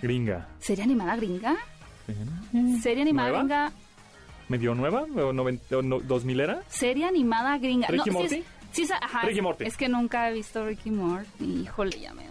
[0.00, 0.46] Gringa.
[0.60, 1.56] ¿Serie animada gringa?
[2.82, 3.42] ¿Serie animada ¿Nueva?
[3.42, 3.72] gringa?
[4.48, 5.02] ¿Medio nueva?
[5.02, 6.62] ¿O, noven- o no- dos milera?
[6.68, 7.88] ¿Serie animada gringa?
[7.88, 8.34] ¿Ricky sí Morty?
[8.36, 9.64] es- sí es- ajá, Ricky Morty.
[9.64, 11.62] Es que nunca he visto Ricky Morty.
[11.64, 12.22] Híjole, ya me.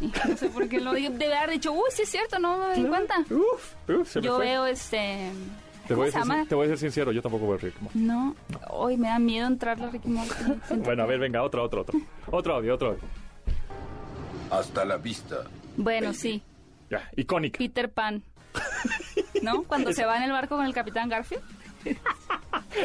[0.00, 1.12] No sé por qué lo digo.
[1.14, 3.18] Debe haber dicho, uy, sí es cierto, no me di cuenta.
[3.30, 4.44] Uf, uf, se me Yo fue.
[4.46, 5.30] veo este...
[5.86, 6.34] Te ¿Cómo voy, a se ser, llama?
[6.40, 7.98] sin- te voy a ser sincero, yo tampoco veo Rick Morty.
[7.98, 8.36] No,
[8.68, 10.32] hoy me da miedo entrar a Ricky Morty.
[10.66, 12.00] Siento Bueno, a ver, venga, otro, otro, otro.
[12.30, 13.00] Otro audio, otro audio.
[14.50, 15.44] Hasta la vista.
[15.76, 16.42] Bueno, sí,
[16.90, 17.58] Ya, icónica.
[17.58, 18.22] Peter Pan.
[19.42, 19.62] ¿No?
[19.68, 21.42] Cuando se va en el barco con el Capitán Garfield.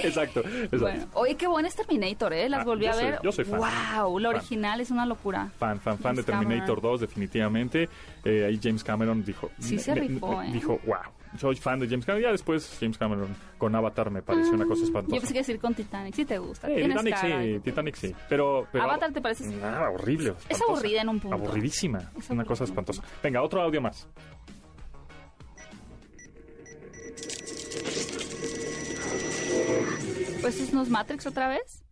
[0.03, 0.79] Exacto, exacto.
[0.79, 2.49] Bueno, oye, qué buena es Terminator, ¿eh?
[2.49, 3.19] Las Ah, volví yo a soy- ver.
[3.23, 3.59] yo soy fan.
[3.59, 4.37] Wow, la Fan.
[4.37, 5.49] original es una locura.
[5.57, 6.91] Fan, fan, fan de Terminator Cameron.
[6.93, 7.89] 2, definitivamente.
[8.23, 9.51] Eh, ahí James Cameron dijo...
[9.59, 10.49] Sí se rifó, ¿eh?
[10.51, 10.97] Dijo, wow,
[11.39, 12.23] soy fan de James Cameron.
[12.23, 15.17] Ya después James Cameron con Avatar me pareció una cosa Yo espantosa.
[15.19, 16.69] pensé que decir con Titanic, sí te gusta.
[16.71, 18.15] Eh, Titanic cara sí, Titanic sí.
[18.29, 19.45] Pero, pero Avatar te parece...
[19.63, 20.29] Ah, horrible.
[20.29, 20.71] Es espantosa.
[20.71, 21.35] aburrida en un punto.
[21.35, 22.11] Aburridísima.
[22.17, 23.03] Es una cosa espantosa.
[23.21, 24.07] Venga, otro audio más.
[30.45, 31.83] Pues es nos Matrix otra vez.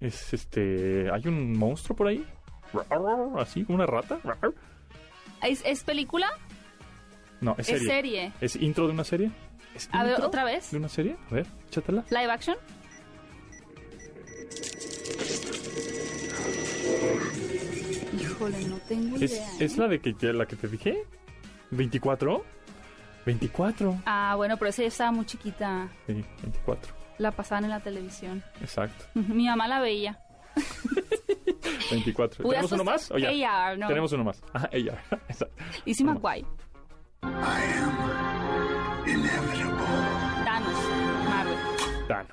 [0.00, 1.10] Es este.
[1.12, 2.26] ¿Hay un monstruo por ahí?
[3.36, 4.18] Así, como una rata.
[5.42, 6.26] ¿Es, es película?
[7.42, 7.86] No, es Es serie.
[7.86, 8.32] serie.
[8.40, 9.30] ¿Es intro de una serie?
[9.74, 10.70] ¿Es A ver, ¿otra vez?
[10.70, 11.18] ¿De una serie?
[11.30, 12.02] A ver, échatela.
[12.08, 12.56] ¿Live action?
[18.18, 19.50] Híjole, no tengo ¿Es, idea.
[19.60, 19.80] ¿Es ¿eh?
[19.80, 21.04] la de que la que te dije?
[21.72, 22.42] ¿24?
[23.26, 24.00] 24.
[24.06, 25.90] Ah, bueno, pero esa ya estaba muy chiquita.
[26.06, 26.99] Sí, 24.
[27.20, 28.42] La pasaban en la televisión.
[28.62, 29.04] Exacto.
[29.12, 30.18] Mi mamá la veía.
[31.90, 32.46] 24.
[32.46, 33.10] Hubieras ¿Tenemos uno más?
[33.10, 33.28] ¿O ya?
[33.68, 33.88] AR, no.
[33.88, 34.42] Tenemos uno más.
[34.54, 35.02] Ajá, ella.
[35.28, 35.54] Exacto.
[35.84, 36.46] Lizzie McGuire.
[37.22, 39.86] I am inevitable.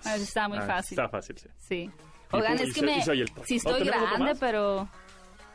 [0.05, 0.97] eso está muy Ah, fácil.
[0.97, 1.91] Está fácil, sí.
[2.31, 3.01] Oigan, es que me...
[3.03, 3.11] Sí
[3.65, 4.87] ¿Oh, estoy grande, pero...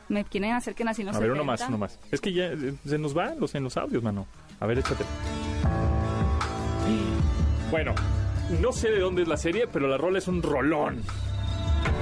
[0.09, 1.51] Me quieren hacer que nací en los A ver, uno 70.
[1.63, 1.99] más, uno más.
[2.11, 4.27] Es que ya eh, se nos van los, en los audios, mano.
[4.59, 5.03] A ver, échate.
[7.71, 7.95] Bueno,
[8.61, 11.01] no sé de dónde es la serie, pero la rola es un rolón.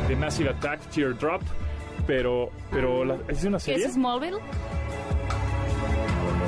[0.08, 1.42] De Massive Attack, Teardrop.
[2.08, 3.86] Pero, pero, la- ¿es una ¿Qué serie?
[3.86, 4.38] es Smallville?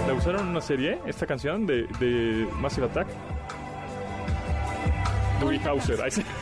[0.08, 3.08] ¿La usaron en una serie, esta canción de, de Massive Attack?
[5.40, 6.12] Dewey Hauser.
[6.12, 6.24] Sí.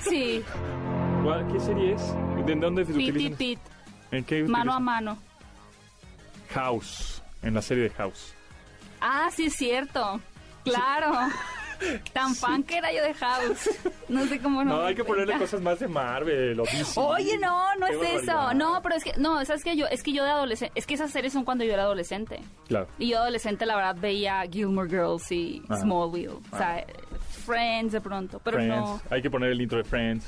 [0.00, 0.44] Sí,
[1.24, 2.02] ¿Cuál- ¿Qué serie es?
[2.44, 3.36] ¿De dónde se Pit, utilizan?
[3.38, 3.72] Pit, Pit.
[4.12, 4.84] ¿En qué Mano a utilizan?
[4.84, 5.18] mano.
[6.54, 7.22] House.
[7.42, 8.34] En la serie de House.
[9.00, 10.20] Ah, sí, es cierto.
[10.64, 11.12] Claro.
[12.12, 13.70] Tan fan que era yo de House.
[14.08, 14.76] No sé cómo no.
[14.76, 15.44] No, hay que ponerle cuenta.
[15.44, 16.98] cosas más de Marvel o DC.
[17.00, 18.54] Oye, no, no es eso.
[18.54, 20.94] No, pero es que, no, ¿sabes que Yo, es que yo de adolescente, es que
[20.94, 22.40] esas series son cuando yo era adolescente.
[22.68, 22.86] Claro.
[22.98, 25.76] Y yo adolescente, la verdad, veía Gilmore Girls y Ah.
[25.76, 26.28] Smallville.
[26.52, 26.84] O sea,
[27.44, 28.76] Friends de pronto, pero Friends.
[28.76, 29.00] no.
[29.10, 30.26] Hay que poner el intro de Friends.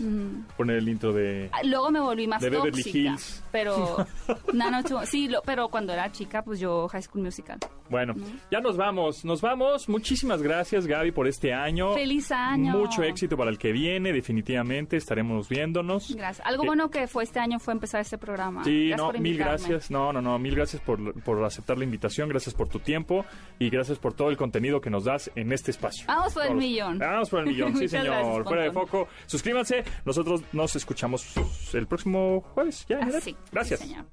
[0.56, 1.48] Poner el intro de.
[1.52, 2.82] Ah, Luego me volví más De Beverly.
[2.84, 3.42] Hills.
[3.52, 4.06] Pero,
[4.52, 7.58] no, no, chu- sí, lo- pero cuando era chica, pues yo High School Musical.
[7.88, 8.14] Bueno,
[8.50, 9.24] ya nos vamos.
[9.24, 9.88] Nos vamos.
[9.88, 11.94] Muchísimas gracias, Gaby, por este año.
[11.94, 12.72] ¡Feliz año!
[12.76, 14.12] Mucho éxito para el que viene.
[14.12, 16.14] Definitivamente estaremos viéndonos.
[16.14, 16.46] Gracias.
[16.46, 18.62] Algo Eh, bueno que fue este año fue empezar este programa.
[18.64, 19.90] Sí, Gracias no, mil gracias.
[19.90, 22.28] No, no, no, mil gracias por, por aceptar la invitación.
[22.28, 23.24] Gracias por tu tiempo
[23.58, 26.04] y gracias por todo el contenido que nos das en este espacio.
[26.06, 26.98] Vamos por el millón.
[26.98, 28.06] Vamos por el millón, sí, señor.
[28.06, 29.08] gracias, Fuera de foco.
[29.26, 29.82] Suscríbanse.
[30.04, 31.24] Nosotros nos escuchamos
[31.72, 32.84] el próximo jueves.
[32.88, 33.20] Ya, en Ah,
[33.53, 33.81] Gracias.
[33.81, 34.05] sí, señor.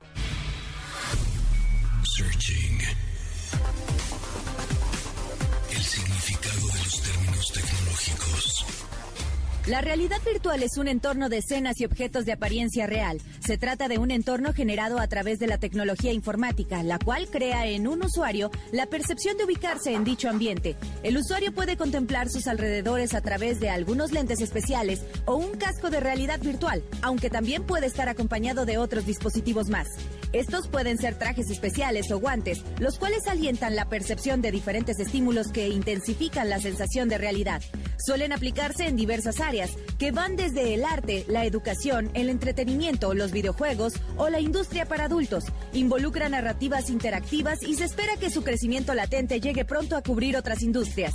[9.68, 13.20] La realidad virtual es un entorno de escenas y objetos de apariencia real.
[13.40, 17.66] Se trata de un entorno generado a través de la tecnología informática, la cual crea
[17.66, 20.76] en un usuario la percepción de ubicarse en dicho ambiente.
[21.02, 25.90] El usuario puede contemplar sus alrededores a través de algunos lentes especiales o un casco
[25.90, 29.88] de realidad virtual, aunque también puede estar acompañado de otros dispositivos más.
[30.32, 35.48] Estos pueden ser trajes especiales o guantes, los cuales alientan la percepción de diferentes estímulos
[35.48, 37.62] que intensifican la sensación de realidad.
[38.06, 39.55] Suelen aplicarse en diversas áreas,
[39.98, 45.06] que van desde el arte, la educación, el entretenimiento, los videojuegos o la industria para
[45.06, 45.46] adultos.
[45.74, 50.62] Involucra narrativas interactivas y se espera que su crecimiento latente llegue pronto a cubrir otras
[50.62, 51.14] industrias.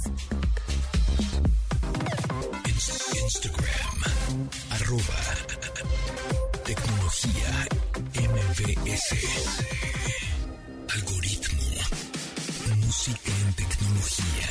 [2.64, 4.48] Ins- Instagram.
[4.70, 5.20] Arroba.
[6.64, 7.68] Tecnología.
[8.14, 9.16] MBS.
[10.94, 11.62] Algoritmo.
[12.86, 14.48] Música en tecnología.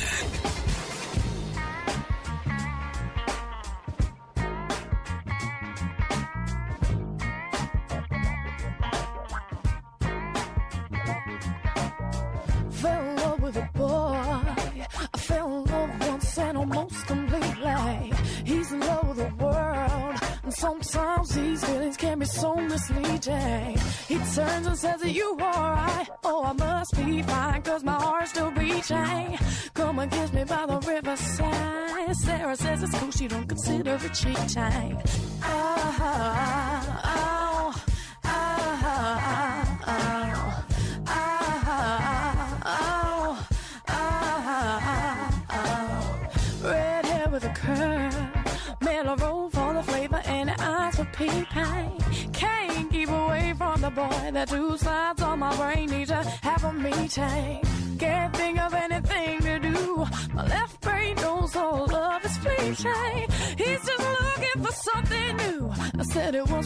[34.12, 35.19] treetop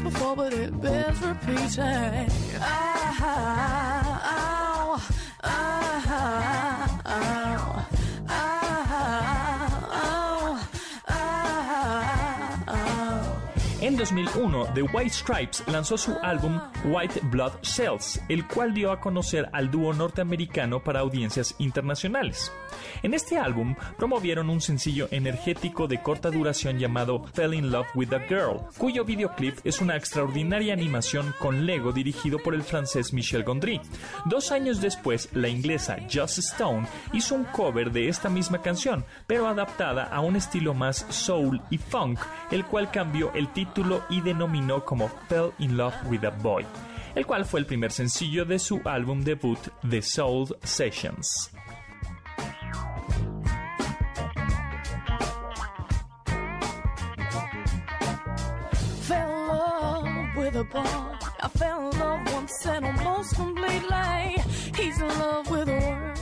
[0.04, 2.43] before, but it bears repeating.
[13.84, 18.98] En 2001, The White Stripes lanzó su álbum White Blood Cells, el cual dio a
[18.98, 22.50] conocer al dúo norteamericano para audiencias internacionales.
[23.02, 28.14] En este álbum promovieron un sencillo energético de corta duración llamado Fell in Love with
[28.14, 33.44] a Girl, cuyo videoclip es una extraordinaria animación con Lego dirigido por el francés Michel
[33.44, 33.82] Gondry.
[34.24, 39.46] Dos años después, la inglesa Joss Stone hizo un cover de esta misma canción, pero
[39.46, 42.18] adaptada a un estilo más soul y funk,
[42.50, 43.73] el cual cambió el título
[44.08, 46.64] y denominó como Fell in Love with a Boy,
[47.14, 49.58] el cual fue el primer sencillo de su álbum debut
[49.88, 51.53] The Soul Sessions.
[60.54, 61.18] the bar.
[61.40, 64.42] I fell in love once and almost completely.
[64.78, 66.18] He's in love with a word.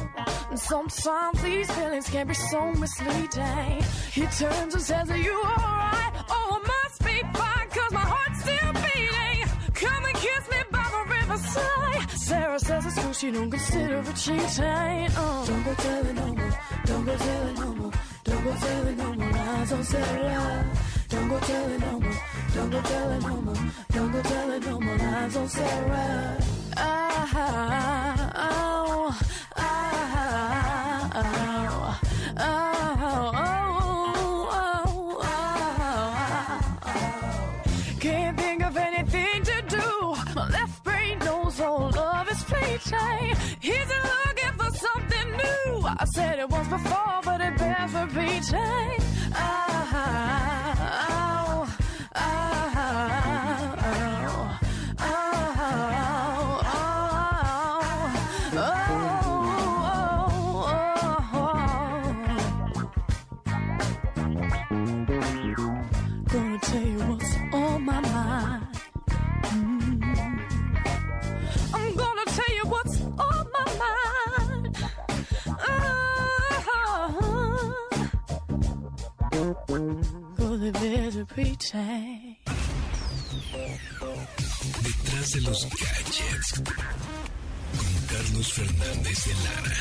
[0.50, 3.82] And sometimes these feelings can be so misleading.
[4.10, 6.14] He turns and says, Are you alright?
[6.30, 9.40] Oh, I must be fine, cause my heart's still beating.
[9.82, 12.10] Come and kiss me by the riverside.
[12.28, 15.12] Sarah says it's true, she don't consider it cheating.
[15.20, 15.44] Oh.
[15.46, 17.92] Don't go telling no more, don't go telling no more,
[18.24, 20.72] don't go telling no more lies, don't.
[21.12, 22.14] Don't go telling no more,
[22.54, 23.54] don't go telling no more,
[23.90, 26.38] don't go telling no more lies on Sarah.
[26.78, 29.20] Ah, oh,
[29.58, 29.60] oh,
[32.34, 32.40] oh,
[34.50, 36.88] oh, oh.
[38.00, 40.14] Can't think of anything to do.
[40.34, 43.36] My left brain knows all love is fleeting.
[43.60, 45.86] He's looking for something new.
[45.86, 48.98] I said it once before, but it bears repeating.
[49.34, 50.61] Ah,
[81.72, 81.88] Detrás
[85.32, 86.62] de los gadgets.
[87.78, 89.76] Con Carlos Fernández de Lara.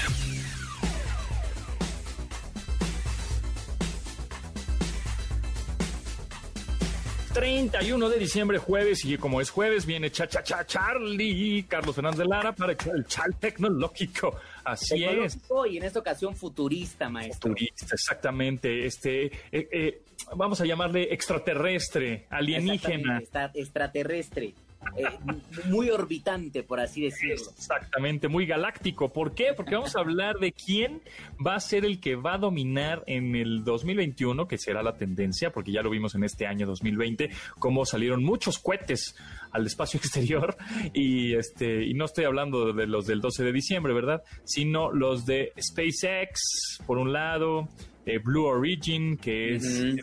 [7.33, 12.19] 31 de diciembre, jueves, y como es jueves, viene Cha Cha Cha Charlie, Carlos Fernández
[12.19, 14.37] de Lara, para el chal tecnológico.
[14.63, 15.37] Así es.
[15.69, 17.51] Y en esta ocasión futurista, maestro.
[17.51, 18.85] Turista, exactamente.
[18.85, 19.31] Este, eh,
[19.71, 20.01] eh,
[20.35, 23.19] vamos a llamarle extraterrestre, alienígena.
[23.19, 24.53] Está extraterrestre.
[24.97, 25.05] eh,
[25.65, 27.51] muy orbitante, por así decirlo.
[27.55, 29.13] Exactamente, muy galáctico.
[29.13, 29.53] ¿Por qué?
[29.55, 31.01] Porque vamos a hablar de quién
[31.45, 35.51] va a ser el que va a dominar en el 2021, que será la tendencia,
[35.51, 39.15] porque ya lo vimos en este año 2020, cómo salieron muchos cohetes
[39.51, 40.55] al espacio exterior
[40.93, 44.21] y este y no estoy hablando de los del 12 de diciembre, ¿verdad?
[44.43, 47.67] Sino los de SpaceX, por un lado,
[48.05, 49.95] eh, Blue Origin, que es eh,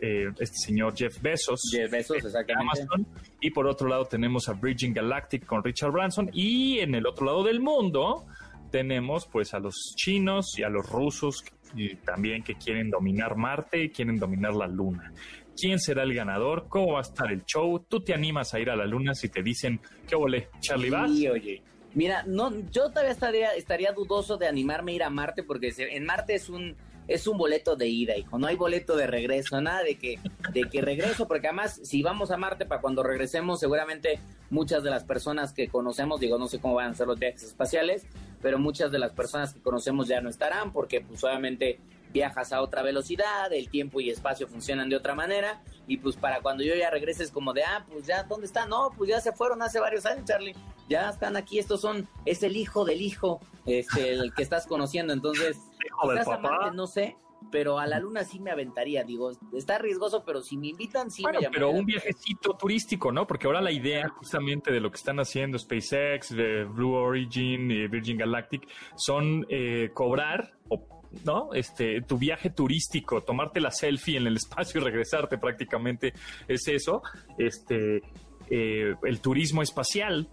[0.00, 1.60] eh, este señor Jeff Bezos.
[1.70, 2.82] Jeff Bezos, de exactamente.
[2.82, 3.06] Amazon.
[3.40, 6.30] Y por otro lado tenemos a Virgin Galactic con Richard Branson.
[6.32, 8.26] Y en el otro lado del mundo
[8.70, 13.84] tenemos pues a los chinos y a los rusos y también que quieren dominar Marte
[13.84, 15.12] y quieren dominar la Luna.
[15.58, 16.66] ¿Quién será el ganador?
[16.68, 17.78] ¿Cómo va a estar el show?
[17.88, 21.10] ¿Tú te animas a ir a la Luna si te dicen, qué ole, Charlie vas?
[21.10, 21.62] Sí, oye.
[21.94, 26.04] Mira, no, yo todavía estaría, estaría dudoso de animarme a ir a Marte porque en
[26.04, 26.76] Marte es un
[27.08, 28.38] es un boleto de ida, hijo.
[28.38, 30.18] No hay boleto de regreso, nada de que
[30.52, 34.18] de que regreso, porque además si vamos a Marte para cuando regresemos, seguramente
[34.50, 37.44] muchas de las personas que conocemos, digo, no sé cómo van a ser los viajes
[37.44, 38.06] espaciales,
[38.42, 41.78] pero muchas de las personas que conocemos ya no estarán porque pues obviamente
[42.16, 46.40] viajas a otra velocidad, el tiempo y espacio funcionan de otra manera y pues para
[46.40, 48.70] cuando yo ya regrese es como de, ah, pues ya, ¿dónde están?
[48.70, 50.54] No, pues ya se fueron hace varios años, Charlie.
[50.88, 55.12] Ya están aquí, estos son, es el hijo del hijo, este, el que estás conociendo,
[55.12, 56.70] entonces, Hijo del papá.
[56.72, 57.16] No sé,
[57.50, 61.22] pero a la luna sí me aventaría, digo, está riesgoso, pero si me invitan sí
[61.22, 63.26] Bueno, me pero un viajecito turístico, ¿no?
[63.26, 67.86] Porque ahora la idea justamente de lo que están haciendo SpaceX, de Blue Origin, y
[67.88, 71.52] Virgin Galactic, son eh, cobrar, o, ¿no?
[71.54, 76.12] Este, tu viaje turístico, tomarte la selfie en el espacio y regresarte prácticamente
[76.48, 77.02] es eso.
[77.38, 78.02] Este,
[78.50, 80.28] eh, el turismo espacial.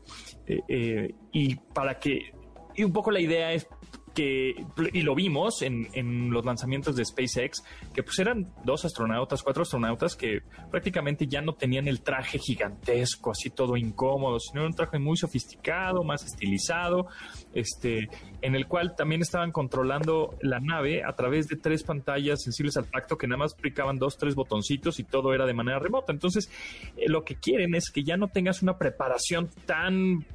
[0.48, 2.32] eh, eh, y para que,
[2.76, 3.68] y un poco la idea es
[4.14, 4.56] que,
[4.94, 9.64] y lo vimos en, en los lanzamientos de SpaceX, que pues eran dos astronautas, cuatro
[9.64, 10.42] astronautas que
[10.72, 16.04] prácticamente ya no tenían el traje gigantesco, así todo incómodo, sino un traje muy sofisticado,
[16.04, 17.08] más estilizado,
[17.54, 18.10] este,
[18.42, 22.90] en el cual también estaban controlando la nave a través de tres pantallas sensibles al
[22.90, 26.12] tacto que nada más aplicaban dos, tres botoncitos y todo era de manera remota.
[26.12, 26.50] Entonces,
[26.98, 30.26] eh, lo que quieren es que ya no tengas una preparación tan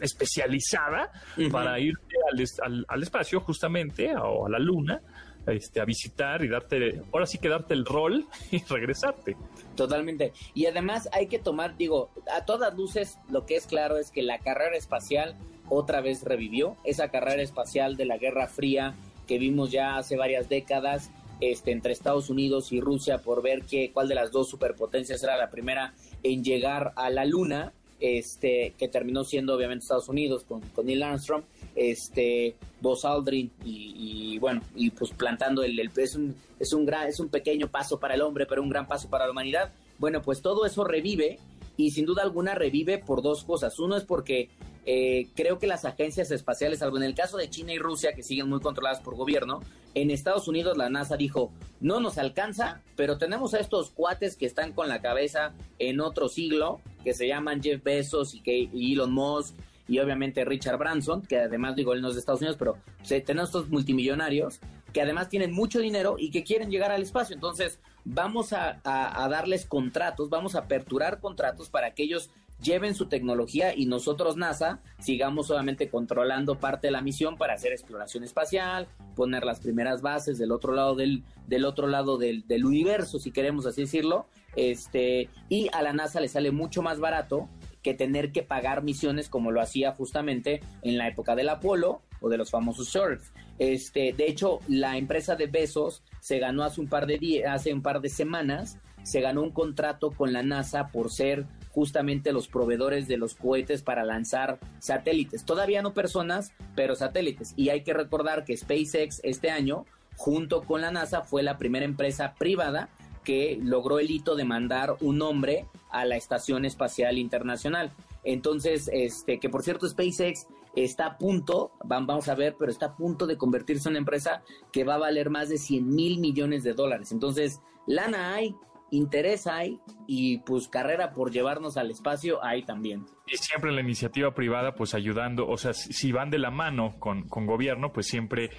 [0.00, 1.10] especializada
[1.50, 5.00] para irte al, es- al- al espacio justamente o a la luna
[5.46, 9.36] este, a visitar y darte, ahora sí que darte el rol y regresarte.
[9.74, 10.32] Totalmente.
[10.54, 14.22] Y además hay que tomar, digo, a todas luces, lo que es claro es que
[14.22, 15.36] la carrera espacial
[15.68, 16.76] otra vez revivió.
[16.84, 18.94] Esa carrera espacial de la Guerra Fría
[19.26, 23.92] que vimos ya hace varias décadas este, entre Estados Unidos y Rusia por ver que,
[23.92, 28.88] cuál de las dos superpotencias era la primera en llegar a la Luna, este, que
[28.88, 31.42] terminó siendo obviamente Estados Unidos con, Neil Armstrong,
[31.76, 33.94] este, Buzz Aldrin y,
[34.34, 37.98] y, bueno, y pues plantando el- es un, es un gran, es un pequeño paso
[38.00, 39.72] para el hombre, pero un gran paso para la humanidad.
[39.98, 41.38] Bueno, pues todo eso revive
[41.76, 43.78] y sin duda alguna revive por dos cosas.
[43.78, 44.48] Uno es porque
[44.86, 48.22] eh, creo que las agencias espaciales, salvo en el caso de China y Rusia, que
[48.22, 49.60] siguen muy controladas por gobierno,
[49.94, 54.46] en Estados Unidos la NASA dijo, no nos alcanza, pero tenemos a estos cuates que
[54.46, 59.12] están con la cabeza en otro siglo, que se llaman Jeff Bezos y, que, Elon
[59.12, 59.54] Musk
[59.88, 63.20] y obviamente Richard Branson, que además digo, él no es de Estados Unidos, pero se,
[63.20, 64.60] tenemos estos multimillonarios
[64.92, 67.34] que además tienen mucho dinero y que quieren llegar al espacio.
[67.34, 72.30] Entonces, vamos a, a, a darles contratos, vamos a aperturar contratos para que ellos
[72.62, 77.72] lleven su tecnología y nosotros NASA sigamos solamente controlando parte de la misión para hacer
[77.72, 82.64] exploración espacial, poner las primeras bases del otro lado del, del otro lado del, del
[82.64, 87.48] universo, si queremos así decirlo, este, y a la NASA le sale mucho más barato
[87.82, 92.28] que tener que pagar misiones como lo hacía justamente en la época del Apolo o
[92.28, 93.32] de los famosos shorts.
[93.58, 97.72] Este, de hecho, la empresa de Besos se ganó hace un par de días, hace
[97.72, 102.48] un par de semanas, se ganó un contrato con la NASA por ser justamente los
[102.48, 105.44] proveedores de los cohetes para lanzar satélites.
[105.44, 107.54] Todavía no personas, pero satélites.
[107.56, 111.84] Y hay que recordar que SpaceX este año, junto con la NASA, fue la primera
[111.84, 112.88] empresa privada
[113.24, 117.92] que logró el hito de mandar un hombre a la Estación Espacial Internacional.
[118.24, 120.46] Entonces, este, que por cierto, SpaceX
[120.76, 124.42] está a punto, vamos a ver, pero está a punto de convertirse en una empresa
[124.72, 127.12] que va a valer más de 100 mil millones de dólares.
[127.12, 128.54] Entonces, lana hay,
[128.90, 133.06] interés hay y pues carrera por llevarnos al espacio hay también.
[133.26, 137.28] Y siempre la iniciativa privada pues ayudando, o sea, si van de la mano con,
[137.28, 138.50] con gobierno, pues siempre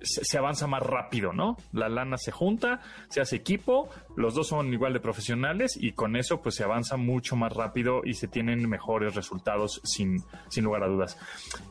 [0.00, 1.56] se, avanza más rápido, ¿no?
[1.72, 6.16] La lana se junta, se hace equipo, los dos son igual de profesionales y con
[6.16, 10.84] eso pues se avanza mucho más rápido y se tienen mejores resultados sin, sin lugar
[10.84, 11.18] a dudas.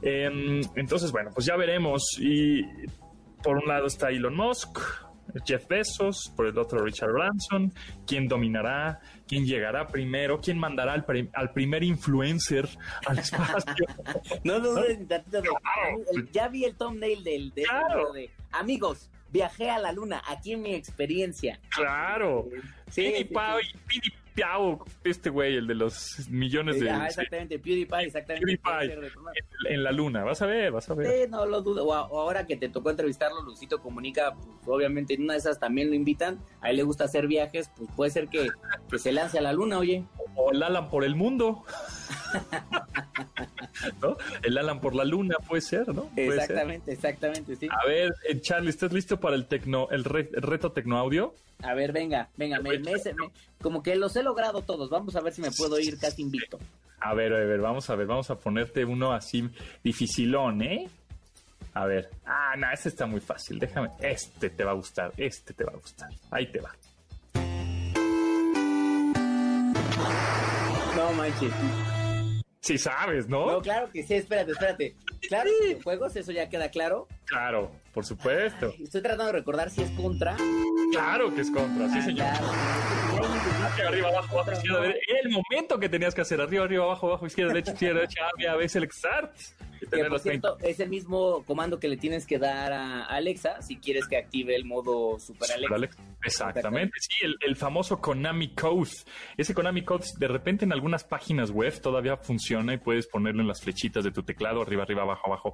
[0.01, 2.63] Eh, entonces, bueno, pues ya veremos y
[3.43, 4.79] por un lado está Elon Musk,
[5.45, 7.73] Jeff Bezos, por el otro Richard Branson,
[8.05, 12.67] quién dominará, quién llegará primero, quién mandará al, pre al primer influencer
[13.05, 13.85] al espacio.
[14.43, 16.27] no, no, no, claro.
[16.31, 18.13] ya vi el thumbnail del de, claro.
[18.13, 19.09] de amigos.
[19.29, 21.59] Viajé a la luna, aquí en mi experiencia.
[21.69, 22.47] Claro.
[22.89, 23.29] Sí, sí,
[23.89, 23.99] sí.
[24.37, 26.89] PewDiePie, este güey, el de los millones de.
[26.89, 28.57] Ah, exactamente, PewDiePie, exactamente.
[28.57, 29.11] PewDiePie,
[29.69, 31.07] en, la luna, vas a ver, vas a ver.
[31.07, 31.85] Sí, no lo dudo.
[31.85, 35.89] O, ahora que te tocó entrevistarlo, Lucito Comunica, pues obviamente en una de esas también
[35.89, 36.39] lo invitan.
[36.61, 38.47] A él le gusta hacer viajes, pues puede ser que,
[38.89, 40.05] que se lance a la luna, oye.
[40.35, 41.63] O el Alan por el mundo.
[44.01, 44.17] ¿No?
[44.43, 46.05] El Alan por la luna puede ser, ¿no?
[46.09, 46.93] Puede exactamente, ser.
[46.93, 47.67] exactamente, sí.
[47.69, 51.33] A ver, eh, Charlie, ¿estás listo para el tecno, el, re, el reto tecnoaudio?
[51.63, 54.89] A ver, venga, venga, me, me, me, como que los he logrado todos.
[54.89, 56.59] Vamos a ver si me puedo ir casi invicto.
[56.99, 59.49] A ver, a ver, vamos a ver, vamos a ponerte uno así
[59.83, 60.87] dificilón, ¿eh?
[61.73, 62.09] A ver.
[62.25, 63.59] Ah, no, este está muy fácil.
[63.59, 63.89] Déjame.
[63.99, 65.13] Este te va a gustar.
[65.15, 66.09] Este te va a gustar.
[66.31, 66.73] Ahí te va.
[70.95, 71.53] No manches.
[72.59, 73.51] Sí sabes, ¿no?
[73.51, 74.95] No, claro que sí, espérate, espérate.
[75.27, 75.49] Claro,
[75.83, 77.07] juegos, eso ya queda claro.
[77.25, 78.73] Claro, por supuesto.
[78.77, 80.35] Ay, estoy tratando de recordar si es contra.
[80.91, 82.27] Claro que es contra, sí, señor.
[82.37, 83.06] Claro.
[83.87, 84.99] Arriba, abajo, abajo, izquierda, derecha.
[85.07, 86.41] Era el momento que tenías que hacer.
[86.41, 89.31] Arriba, arriba, abajo, abajo, izquierda, derecha, izquierda, derecha, A, B, Select Start.
[89.91, 93.77] Que, por cierto, es el mismo comando que le tienes que dar a Alexa si
[93.77, 95.61] quieres que active el modo Super Alexa.
[95.61, 96.03] Super Alexa.
[96.23, 98.89] Exactamente, sí, el, el, famoso Konami Code.
[99.37, 103.47] Ese Konami Code, de repente en algunas páginas web todavía funciona y puedes ponerlo en
[103.47, 105.53] las flechitas de tu teclado, arriba, arriba, abajo, abajo,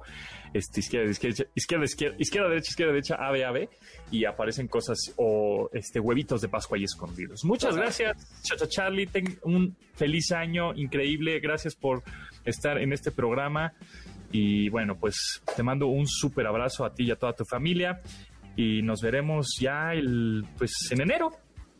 [0.52, 3.68] este, izquierda, izquierda, izquierda, izquierda, izquierda, derecha, izquierda, derecha, A, B, A, B,
[4.10, 7.44] y aparecen cosas o este huevitos de Pascua ahí escondidos.
[7.54, 8.16] Muchas gracias,
[8.68, 9.06] Charlie.
[9.06, 11.38] Ten un feliz año, increíble.
[11.38, 12.02] Gracias por
[12.44, 13.74] estar en este programa.
[14.32, 18.00] Y bueno, pues te mando un súper abrazo a ti y a toda tu familia.
[18.56, 21.30] Y nos veremos ya el, pues en enero.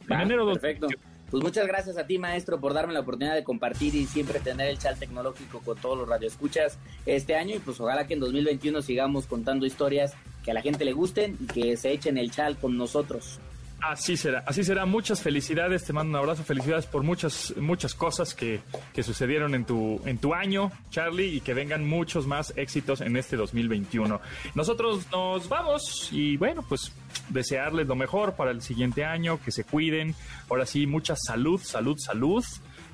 [0.08, 0.46] En ah, enero.
[0.52, 0.86] Perfecto.
[1.28, 4.68] Pues muchas gracias a ti, maestro, por darme la oportunidad de compartir y siempre tener
[4.68, 7.56] el chat tecnológico con todos los radioescuchas este año.
[7.56, 10.14] Y pues ojalá que en 2021 sigamos contando historias
[10.44, 13.40] que a la gente le gusten y que se echen el chat con nosotros.
[13.90, 14.86] Así será, así será.
[14.86, 18.60] Muchas felicidades, te mando un abrazo, felicidades por muchas, muchas cosas que,
[18.94, 23.14] que, sucedieron en tu, en tu año, Charlie, y que vengan muchos más éxitos en
[23.18, 24.22] este 2021.
[24.54, 26.92] Nosotros nos vamos y bueno, pues
[27.28, 30.14] desearles lo mejor para el siguiente año, que se cuiden.
[30.48, 32.42] Ahora sí, mucha salud, salud, salud.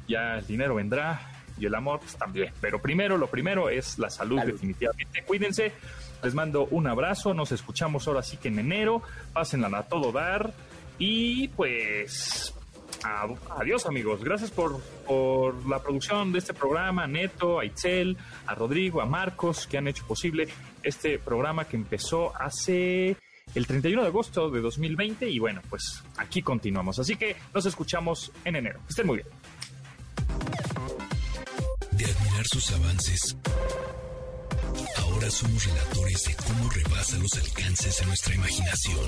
[0.09, 2.53] Ya el dinero vendrá y el amor pues, también.
[2.61, 4.55] Pero primero, lo primero es la salud, salud.
[4.55, 5.22] definitivamente.
[5.22, 5.72] Cuídense.
[6.22, 9.03] Les mando un abrazo, nos escuchamos ahora sí que en enero.
[9.32, 10.53] Pásenla a todo dar.
[11.01, 12.55] Y pues
[13.59, 18.55] adiós amigos, gracias por, por, la producción de este programa, a Neto, a Itzel, a
[18.55, 20.46] Rodrigo, a Marcos, que han hecho posible
[20.82, 23.16] este programa que empezó hace
[23.55, 26.98] el 31 de agosto de 2020 y bueno, pues aquí continuamos.
[26.98, 28.80] Así que nos escuchamos en enero.
[28.86, 29.28] Estén muy bien.
[31.92, 33.38] De admirar sus avances,
[34.98, 39.07] ahora somos relatores de cómo rebasa los alcances de nuestra imaginación.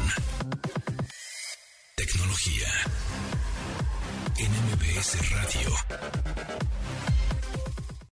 [1.94, 2.68] Tecnología.
[4.38, 5.70] En MBS Radio.